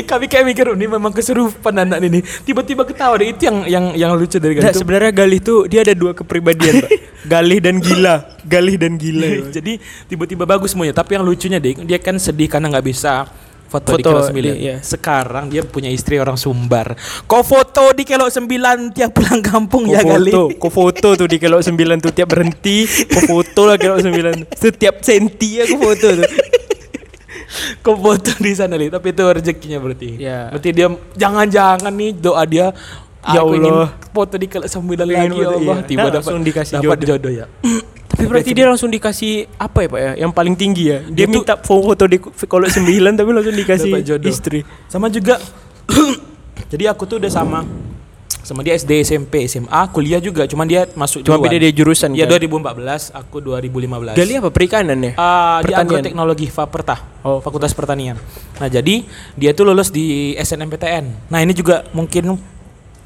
Kami 0.08 0.26
kayak 0.32 0.46
mikir 0.48 0.72
"Oh, 0.72 0.76
Ini 0.80 0.88
memang 0.88 1.12
keserupan 1.12 1.76
anak 1.84 2.00
ini 2.00 2.24
Tiba-tiba 2.24 2.88
ketawa 2.88 3.20
deh 3.20 3.36
Itu 3.36 3.52
yang 3.52 3.58
yang 3.68 3.86
yang 3.92 4.12
lucu 4.16 4.40
dari 4.40 4.56
Nggak, 4.56 4.72
itu 4.72 4.80
sebenarnya 4.80 5.12
Galih 5.12 5.40
tuh 5.44 5.68
dia 5.68 5.84
ada 5.84 5.92
dua 5.92 6.16
kepribadian, 6.16 6.88
Pak. 6.88 6.90
Galih 7.26 7.60
dan 7.60 7.82
gila. 7.82 8.16
Galih 8.46 8.78
dan 8.78 8.94
gila. 9.02 9.30
Jadi 9.56 9.82
tiba-tiba 10.06 10.46
bagus 10.46 10.72
semuanya. 10.78 10.94
Tapi 10.94 11.18
yang 11.18 11.26
lucunya 11.26 11.58
deh, 11.58 11.74
dia 11.84 11.98
kan 11.98 12.16
sedih 12.22 12.46
karena 12.46 12.70
nggak 12.70 12.86
bisa 12.86 13.26
foto, 13.66 13.92
di 13.92 14.02
Foto 14.02 14.10
Kelok 14.16 14.26
9. 14.30 14.42
di- 14.46 14.60
iya. 14.62 14.76
Sekarang 14.80 15.46
dia 15.48 15.62
punya 15.62 15.88
istri 15.88 16.16
orang 16.16 16.36
Sumbar. 16.36 16.94
Kau 17.26 17.42
foto 17.42 17.92
di 17.92 18.04
Kelok 18.04 18.30
9 18.30 18.48
tiap 18.90 19.12
pulang 19.12 19.42
kampung 19.42 19.84
Kau 19.84 19.92
ya 19.92 20.02
kali. 20.02 20.30
foto, 20.30 20.42
kau 20.56 20.70
foto 20.70 21.08
tuh 21.16 21.26
di 21.26 21.38
kelok 21.38 21.62
9 21.62 21.74
tuh 22.00 22.12
tiap 22.12 22.30
berhenti, 22.30 22.84
kau 23.06 23.22
foto 23.26 23.62
lah 23.66 23.76
kelok 23.76 24.00
9. 24.00 24.46
Setiap 24.54 25.02
senti 25.02 25.60
aku 25.60 25.76
foto 25.76 26.08
tuh. 26.16 26.30
Kau 27.80 27.96
foto 27.96 28.32
di 28.38 28.52
sana 28.52 28.76
li. 28.76 28.88
Tapi 28.88 29.08
itu 29.10 29.24
rezekinya 29.24 29.78
berarti. 29.78 30.10
Iya. 30.18 30.50
Berarti 30.52 30.70
dia 30.72 30.88
jangan-jangan 31.16 31.92
nih 31.92 32.12
doa 32.14 32.44
dia 32.44 32.68
Ya 33.26 33.42
aku 33.42 33.58
ingin 33.58 33.74
Allah. 33.74 33.90
foto 34.08 34.36
di 34.36 34.46
Kelok 34.46 34.68
9 34.68 34.86
Pengen 34.96 35.10
lagi 35.10 35.18
ya 35.36 35.48
foto, 35.48 35.58
Allah. 35.58 35.76
iya. 35.76 35.88
Tiba 35.88 36.02
Nah, 36.02 36.12
dapat 36.14 36.32
dikasih 36.44 36.74
dapat 36.78 36.98
jodoh. 37.00 37.08
jodoh 37.08 37.32
ya. 37.34 37.46
Tapi 38.26 38.32
berarti 38.32 38.52
dia 38.52 38.66
langsung 38.66 38.90
dikasih 38.90 39.34
apa 39.56 39.78
ya 39.80 39.88
Pak 39.88 40.00
ya? 40.00 40.12
Yang 40.20 40.32
paling 40.34 40.56
tinggi 40.56 40.84
ya. 40.88 41.00
Dia, 41.04 41.14
Dia 41.14 41.26
tuh- 41.28 41.34
minta 41.40 41.54
foto 41.56 42.04
di 42.04 42.18
kolom 42.20 42.66
9 42.66 42.82
tapi 43.14 43.30
langsung 43.30 43.54
dikasih 43.54 43.92
jodoh. 44.04 44.26
istri. 44.28 44.60
Sama 44.88 45.08
juga 45.08 45.38
Jadi 46.66 46.84
aku 46.86 47.06
tuh 47.06 47.18
udah 47.18 47.30
sama 47.30 47.62
sama 48.42 48.62
dia 48.62 48.74
SD, 48.74 49.02
SMP, 49.02 49.46
SMA, 49.46 49.82
kuliah 49.90 50.18
juga, 50.18 50.46
cuman 50.46 50.66
dia 50.66 50.86
masuk 50.92 51.22
Cuma 51.22 51.42
beda 51.42 51.58
dia 51.58 51.70
jurusan 51.72 52.14
Iya 52.14 52.26
kan. 52.26 52.38
2014, 52.38 53.10
aku 53.12 53.42
2015. 53.42 54.14
Gali 54.14 54.34
apa 54.36 54.50
perikanan 54.50 54.98
ya? 55.00 55.12
Di 55.12 55.18
Pertanian. 55.66 55.82
agroteknologi 55.82 56.48
Faperta, 56.48 56.96
Oh. 57.22 57.42
Fakultas 57.42 57.74
Pertanian. 57.74 58.22
Nah, 58.56 58.68
jadi 58.68 59.02
dia 59.34 59.50
tuh 59.52 59.66
lulus 59.66 59.90
di 59.90 60.38
SNMPTN. 60.38 61.26
Nah, 61.26 61.42
ini 61.42 61.54
juga 61.54 61.90
mungkin 61.90 62.38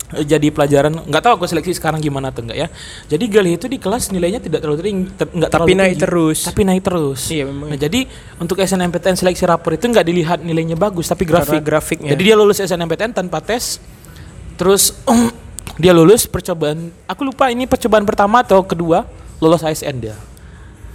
jadi 0.10 0.50
pelajaran 0.50 1.06
nggak 1.06 1.22
tahu 1.22 1.34
aku 1.38 1.46
seleksi 1.46 1.78
sekarang 1.78 2.02
gimana 2.02 2.34
tuh 2.34 2.42
enggak 2.50 2.66
ya. 2.66 2.68
Jadi 3.06 3.26
Galih 3.30 3.54
itu 3.62 3.70
di 3.70 3.78
kelas 3.78 4.10
nilainya 4.10 4.42
tidak 4.42 4.66
terlalu 4.66 4.82
tinggi, 4.82 5.06
ter- 5.14 5.30
nggak 5.30 5.52
Tapi 5.54 5.62
terlalu 5.62 5.78
naik 5.78 5.94
tinggi. 5.94 6.02
terus. 6.02 6.40
Tapi 6.50 6.62
naik 6.66 6.82
terus. 6.82 7.22
Iya, 7.30 7.44
memang. 7.46 7.68
Nah, 7.70 7.78
jadi 7.78 8.00
untuk 8.42 8.58
SNMPTN 8.58 9.16
seleksi 9.22 9.46
rapor 9.46 9.78
itu 9.78 9.86
nggak 9.86 10.06
dilihat 10.10 10.40
nilainya 10.42 10.74
bagus, 10.74 11.06
tapi 11.06 11.30
grafik. 11.30 11.62
Karena 11.62 11.70
grafiknya. 11.70 12.10
Jadi 12.18 12.22
dia 12.26 12.36
lulus 12.36 12.58
SNMPTN 12.58 13.14
tanpa 13.14 13.38
tes. 13.38 13.78
Terus 14.58 14.98
dia 15.82 15.94
lulus 15.94 16.26
percobaan. 16.26 16.90
Aku 17.06 17.22
lupa 17.22 17.54
ini 17.54 17.70
percobaan 17.70 18.02
pertama 18.02 18.42
atau 18.42 18.66
kedua 18.66 19.06
lulus 19.38 19.62
ASN 19.62 20.10
dia. 20.10 20.18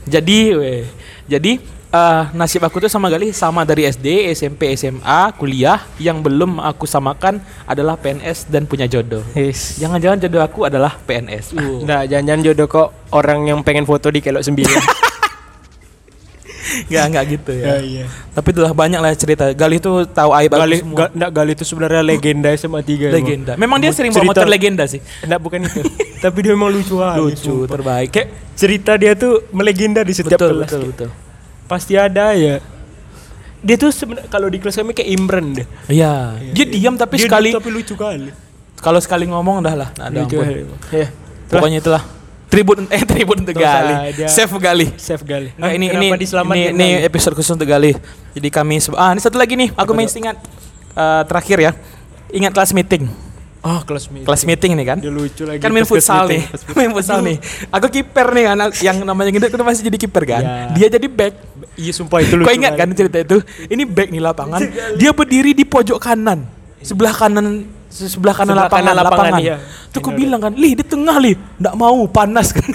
Jadi, 0.05 0.53
weh, 0.53 0.85
jadi 1.25 1.57
eh, 1.95 2.23
nasib 2.35 2.61
aku 2.61 2.77
tuh 2.79 2.91
sama 2.91 3.07
Galih 3.07 3.31
sama 3.31 3.63
dari 3.63 3.87
SD, 3.87 4.07
SMP, 4.31 4.75
SMA, 4.75 5.31
kuliah. 5.35 5.79
Yang 5.97 6.19
belum 6.23 6.59
aku 6.59 6.85
samakan 6.85 7.39
adalah 7.65 7.95
PNS 7.95 8.51
dan 8.51 8.67
punya 8.67 8.85
jodoh. 8.85 9.23
Yes. 9.33 9.79
Jangan-jangan 9.79 10.19
jodoh 10.21 10.43
aku 10.43 10.67
adalah 10.67 10.99
PNS. 11.01 11.55
Uh. 11.55 11.81
Nah, 11.89 12.03
jangan-jangan 12.03 12.43
jodoh 12.43 12.67
kok 12.67 12.89
orang 13.11 13.47
yang 13.47 13.61
pengen 13.63 13.85
foto 13.85 14.09
di 14.09 14.19
kelok 14.19 14.43
9. 14.43 14.67
Nggak 16.85 17.05
nggak 17.07 17.25
gitu 17.39 17.53
ya. 17.55 17.79
iya. 17.79 18.05
Tapi 18.35 18.51
itulah 18.51 18.75
banyak 18.75 18.99
lah 18.99 19.15
cerita. 19.15 19.47
Galih 19.55 19.79
tuh 19.79 20.03
tahu 20.11 20.35
aib 20.35 20.51
aku 20.51 20.59
Gali, 20.59 20.77
semua. 20.83 20.97
ga, 20.97 21.07
enggak, 21.15 21.31
Gali 21.31 21.53
itu 21.55 21.65
sebenarnya 21.65 22.03
legenda 22.03 22.49
SMA 22.57 22.81
3 22.83 22.91
emang. 22.91 23.15
legenda. 23.15 23.53
Memang 23.55 23.79
dia 23.79 23.93
sering 23.95 24.11
Cerita- 24.11 24.27
motor 24.27 24.47
legenda 24.51 24.85
sih. 24.91 24.99
Enggak 25.23 25.39
bukan 25.39 25.59
itu. 25.63 25.81
Tapi 26.25 26.39
dia 26.41 26.51
memang 26.51 26.75
lucu 26.75 26.99
aja. 26.99 27.21
Lucu, 27.21 27.63
sumpah. 27.63 27.69
terbaik. 27.71 28.09
Kayak 28.11 28.29
cerita 28.59 28.93
dia 28.99 29.13
tuh 29.15 29.47
melegenda 29.55 30.03
di 30.03 30.13
setiap 30.13 30.35
betul, 30.35 30.51
kelas. 30.51 30.67
betul, 30.67 30.83
betul. 30.91 31.09
Pasti 31.65 31.97
ada 31.97 32.37
ya. 32.37 32.61
Dia 33.65 33.77
tuh 33.81 33.89
sebenarnya 33.89 34.29
kalau 34.29 34.53
di 34.53 34.61
kelas 34.61 34.77
kami 34.77 34.93
kayak 34.93 35.09
Imran 35.09 35.57
deh. 35.57 35.67
Iya. 35.89 36.37
Dia 36.53 36.65
diam 36.69 36.95
tapi 37.01 37.17
Dia 37.17 37.25
sekali 37.25 37.49
tapi 37.51 37.71
lucu 37.73 37.97
kali. 37.97 38.29
kalau 38.77 39.01
sekali 39.01 39.25
ngomong 39.25 39.65
dah 39.65 39.75
lah. 39.75 39.89
Nah, 39.97 40.13
ada 40.13 40.29
lucu. 40.29 40.37
Ya. 40.93 41.09
Pokoknya 41.49 41.81
itulah. 41.81 42.05
Tribun 42.53 42.87
eh 42.87 43.03
tribun 43.03 43.43
untuk 43.43 43.57
Nggak 43.57 43.67
usah, 43.67 43.81
Gali. 43.83 43.95
dia- 44.15 44.31
Save 44.31 44.55
Gali. 44.61 44.87
Save 44.95 45.25
Gali. 45.27 45.49
Nah, 45.59 45.75
ini 45.75 45.91
ini 45.91 46.07
ini, 46.13 46.61
ini 46.71 46.87
episode 47.03 47.35
khusus 47.35 47.51
untuk 47.51 47.67
Gali. 47.67 47.97
Jadi 48.37 48.49
kami 48.53 48.79
ah 48.95 49.11
ini 49.11 49.21
satu 49.25 49.41
lagi 49.41 49.57
nih. 49.59 49.73
Aku 49.75 49.91
masih 49.91 50.23
ingat 50.23 50.39
eh, 50.95 51.23
terakhir 51.27 51.59
ya. 51.59 51.73
Ingat 52.31 52.53
kelas 52.55 52.71
meeting. 52.77 53.09
Oh, 53.65 53.81
kelas 53.81 54.13
meeting. 54.13 54.29
Kelas 54.29 54.43
meeting 54.45 54.73
nih 54.77 54.87
kan. 54.87 54.99
Dia 55.01 55.09
lucu 55.09 55.43
lagi. 55.49 55.57
Kan 55.57 55.73
main 55.73 55.89
futsal 55.89 56.29
nih. 56.29 56.45
Main 56.77 56.93
futsal 56.93 57.25
nih. 57.25 57.41
Aku 57.73 57.89
kiper 57.89 58.29
nih 58.37 58.53
anak 58.53 58.77
yang 58.85 59.01
namanya 59.01 59.33
gendut 59.33 59.49
kan 59.49 59.65
masih 59.65 59.89
jadi 59.89 59.99
kiper 60.05 60.23
kan. 60.29 60.43
Ya. 60.45 60.55
Dia 60.77 60.87
jadi 61.01 61.09
back. 61.09 61.54
Iya 61.75 61.93
sumpah 61.95 62.23
itu 62.23 62.39
lucu. 62.39 62.47
Kau 62.47 62.55
ingat 62.55 62.75
kan 62.79 62.89
cerita 62.95 63.19
itu? 63.19 63.39
Ini 63.67 63.83
back 63.87 64.09
nih 64.15 64.23
lapangan. 64.23 64.61
Dia 64.95 65.11
berdiri 65.11 65.55
di 65.55 65.65
pojok 65.67 65.99
kanan. 65.99 66.47
Sebelah 66.85 67.15
kanan 67.17 67.67
sebelah 67.91 68.35
kanan 68.35 68.55
Sebelah 68.55 68.67
lapangan, 68.69 68.85
kanan 68.85 68.95
lapangan, 68.95 69.27
lapangan. 69.35 69.41
iya. 69.43 69.57
Tuh 69.91 70.01
aku 70.03 70.11
bilang 70.15 70.41
kan, 70.43 70.53
"Lih, 70.55 70.75
di 70.75 70.85
tengah, 70.87 71.17
Lih. 71.19 71.35
Enggak 71.59 71.75
mau, 71.79 72.07
panas 72.11 72.51
kan." 72.51 72.67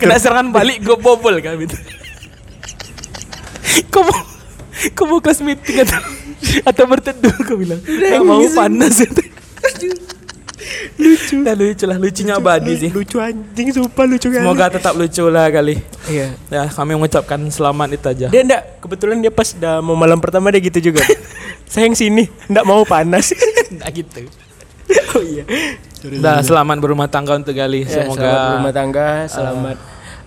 Kena 0.00 0.16
serangan 0.18 0.50
balik 0.50 0.82
gue 0.82 0.96
bobol 0.98 1.38
kan 1.38 1.54
gitu. 1.54 1.76
Kau 3.94 4.02
mau 4.02 4.18
Kau 4.94 5.06
mau 5.06 5.18
kelas 5.18 5.42
meeting 5.42 5.82
atau 5.82 5.98
atau 6.70 6.84
berteduh 6.86 7.34
kau 7.42 7.58
bilang 7.58 7.82
Nggak 7.82 8.22
mau 8.22 8.46
panas 8.54 9.02
itu 9.02 9.22
lucu 10.96 11.36
lah 11.40 11.54
lucu 11.54 11.84
lah 11.84 11.96
lucunya 11.96 12.34
abadi 12.34 12.72
sih 12.76 12.90
Lucu 12.90 13.16
anjing 13.16 13.68
sumpah 13.70 14.04
lucu 14.04 14.28
kali. 14.28 14.40
semoga 14.40 14.66
tetap 14.68 14.94
lucu 14.94 15.24
lah 15.26 15.46
kali 15.48 15.78
Iya. 16.06 16.28
ya 16.48 16.62
kami 16.68 16.94
mengucapkan 16.94 17.40
selamat 17.46 17.88
itu 17.94 18.06
aja 18.06 18.26
Dia 18.28 18.42
enggak 18.42 18.62
kebetulan 18.80 19.20
dia 19.20 19.30
pas 19.30 19.48
udah 19.50 19.78
mau 19.78 19.94
malam 19.94 20.18
pertama 20.18 20.48
dia 20.48 20.60
gitu 20.60 20.90
juga. 20.90 21.04
Sayang 21.68 21.92
sini, 21.92 22.24
enggak 22.48 22.64
mau 22.64 22.80
panas. 22.82 23.36
Nggak 23.74 23.90
gitu 23.94 24.20
oh 24.88 25.22
iya. 25.22 25.44
Dah 26.16 26.40
selamat 26.40 26.78
berumah 26.78 27.10
tangga 27.10 27.34
untuk 27.34 27.52
Gali 27.52 27.84
Ya, 27.84 28.02
semoga 28.02 28.22
selamat 28.22 28.48
rumah 28.54 28.72
tangga, 28.72 29.08
selamat 29.26 29.76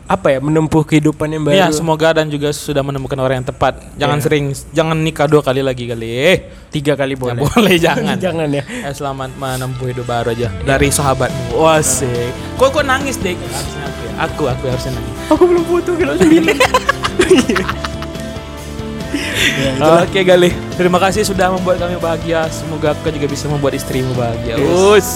apa 0.05 0.27
ya 0.27 0.39
menempuh 0.39 0.83
kehidupan 0.83 1.27
yang 1.29 1.43
baru. 1.43 1.55
Ya 1.55 1.67
semoga 1.69 2.11
dan 2.11 2.27
juga 2.27 2.51
sudah 2.51 2.81
menemukan 2.81 3.15
orang 3.15 3.41
yang 3.41 3.47
tepat. 3.47 3.79
Jangan 3.95 4.17
Iya. 4.17 4.25
sering, 4.25 4.45
jangan 4.69 4.97
nikah 4.97 5.25
dua 5.25 5.39
kali 5.39 5.61
lagi 5.61 5.87
kali. 5.87 6.07
Eh, 6.27 6.37
tiga 6.67 6.93
kali 6.93 7.15
boleh, 7.15 7.39
boleh. 7.39 7.47
boleh 7.47 7.75
jangan. 7.87 8.19
Jangan 8.19 8.47
ya. 8.51 8.63
Eh, 8.65 8.91
selamat 8.91 9.29
menempuh 9.35 9.87
hidup 9.87 10.05
baru 10.05 10.31
aja 10.31 10.51
dari 10.61 10.89
sahabatmu. 10.89 11.55
Wah 11.55 11.79
sih. 11.79 12.27
Kok 12.55 12.69
kok 12.71 12.83
nangis 12.83 13.15
dek? 13.17 13.39
Harusnya 13.39 13.83
aku 13.83 14.01
ya. 14.01 14.11
Aku 14.21 14.43
aku 14.47 14.63
harusnya 14.67 14.91
nangis. 14.93 15.13
Aku 15.29 15.43
belum 15.47 15.63
foto 15.63 15.91
kalau 15.95 16.15
sembilan. 16.15 16.57
Oke 19.81 20.23
Gali, 20.23 20.49
terima 20.77 20.95
kasih 20.97 21.25
sudah 21.25 21.51
membuat 21.51 21.79
kami 21.79 21.97
bahagia. 21.97 22.47
Semoga 22.47 22.95
kau 22.99 23.11
juga 23.11 23.27
bisa 23.27 23.49
membuat 23.49 23.75
istrimu 23.75 24.13
bahagia. 24.13 24.55
Yes. 24.55 24.71
Us. 24.71 25.09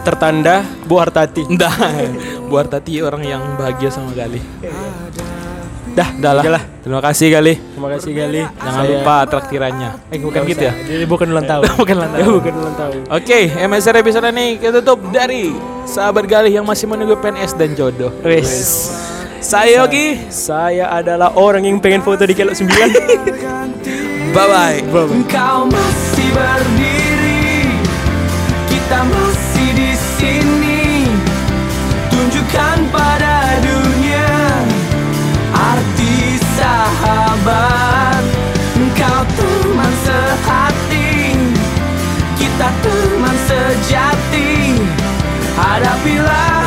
Tertanda 0.00 0.64
Bu 0.88 0.96
Artati. 0.96 1.44
Dah, 1.52 1.68
buat 2.50 2.66
tadi 2.66 2.98
orang 2.98 3.22
yang 3.22 3.42
bahagia 3.54 3.88
sama 3.88 4.10
Gali. 4.10 4.42
Dah, 5.90 6.06
Dah 6.18 6.32
lah. 6.34 6.44
Yalah. 6.46 6.62
Terima 6.82 6.98
kasih 6.98 7.26
Gali. 7.30 7.54
Terima 7.58 7.88
kasih 7.90 8.10
Gali. 8.10 8.42
Jangan 8.46 8.82
Saya- 8.82 8.90
lupa 8.94 9.16
traktirannya. 9.26 9.90
Eh 10.10 10.18
bukan 10.18 10.40
Nggak 10.42 10.50
gitu 10.50 10.62
ya? 10.66 10.72
Jadi 10.74 11.04
bukan 11.06 11.26
ulang 11.30 11.46
tahun. 11.46 11.64
Bukan 11.82 11.94
ulang 11.98 12.12
tahun. 12.12 12.30
Bukan 12.38 12.54
ulang 12.56 12.76
tahun. 12.76 13.00
Oke, 13.10 13.38
MSR 13.50 13.96
episode 13.98 14.26
ini 14.28 14.46
kita 14.56 14.78
tutup 14.78 14.98
dari 15.10 15.50
sahabat 15.84 16.26
Galih 16.26 16.52
yang 16.52 16.66
masih 16.66 16.86
menunggu 16.86 17.14
PNS 17.16 17.54
dan 17.54 17.74
jodoh. 17.74 18.10
Wes. 18.22 18.90
Saya 19.40 19.82
Yogi. 19.82 20.20
Saya 20.28 20.92
adalah 20.92 21.34
orang 21.34 21.64
yang 21.64 21.78
pengen 21.78 22.02
foto 22.02 22.22
di 22.22 22.34
kelok 22.34 22.54
9. 22.54 22.70
Bye 24.30 24.46
bye. 24.46 24.78
Engkau 25.10 25.66
masih 25.66 26.28
berdiri, 26.30 27.66
kita 28.70 29.00
masih 29.02 29.68
di 29.74 29.90
sini. 29.96 30.59
Sahabat. 37.40 38.24
Engkau 38.76 39.20
teman 39.36 39.92
sehati, 40.04 41.36
kita 42.36 42.68
teman 42.84 43.36
sejati. 43.48 44.80
Hadapilah 45.56 46.59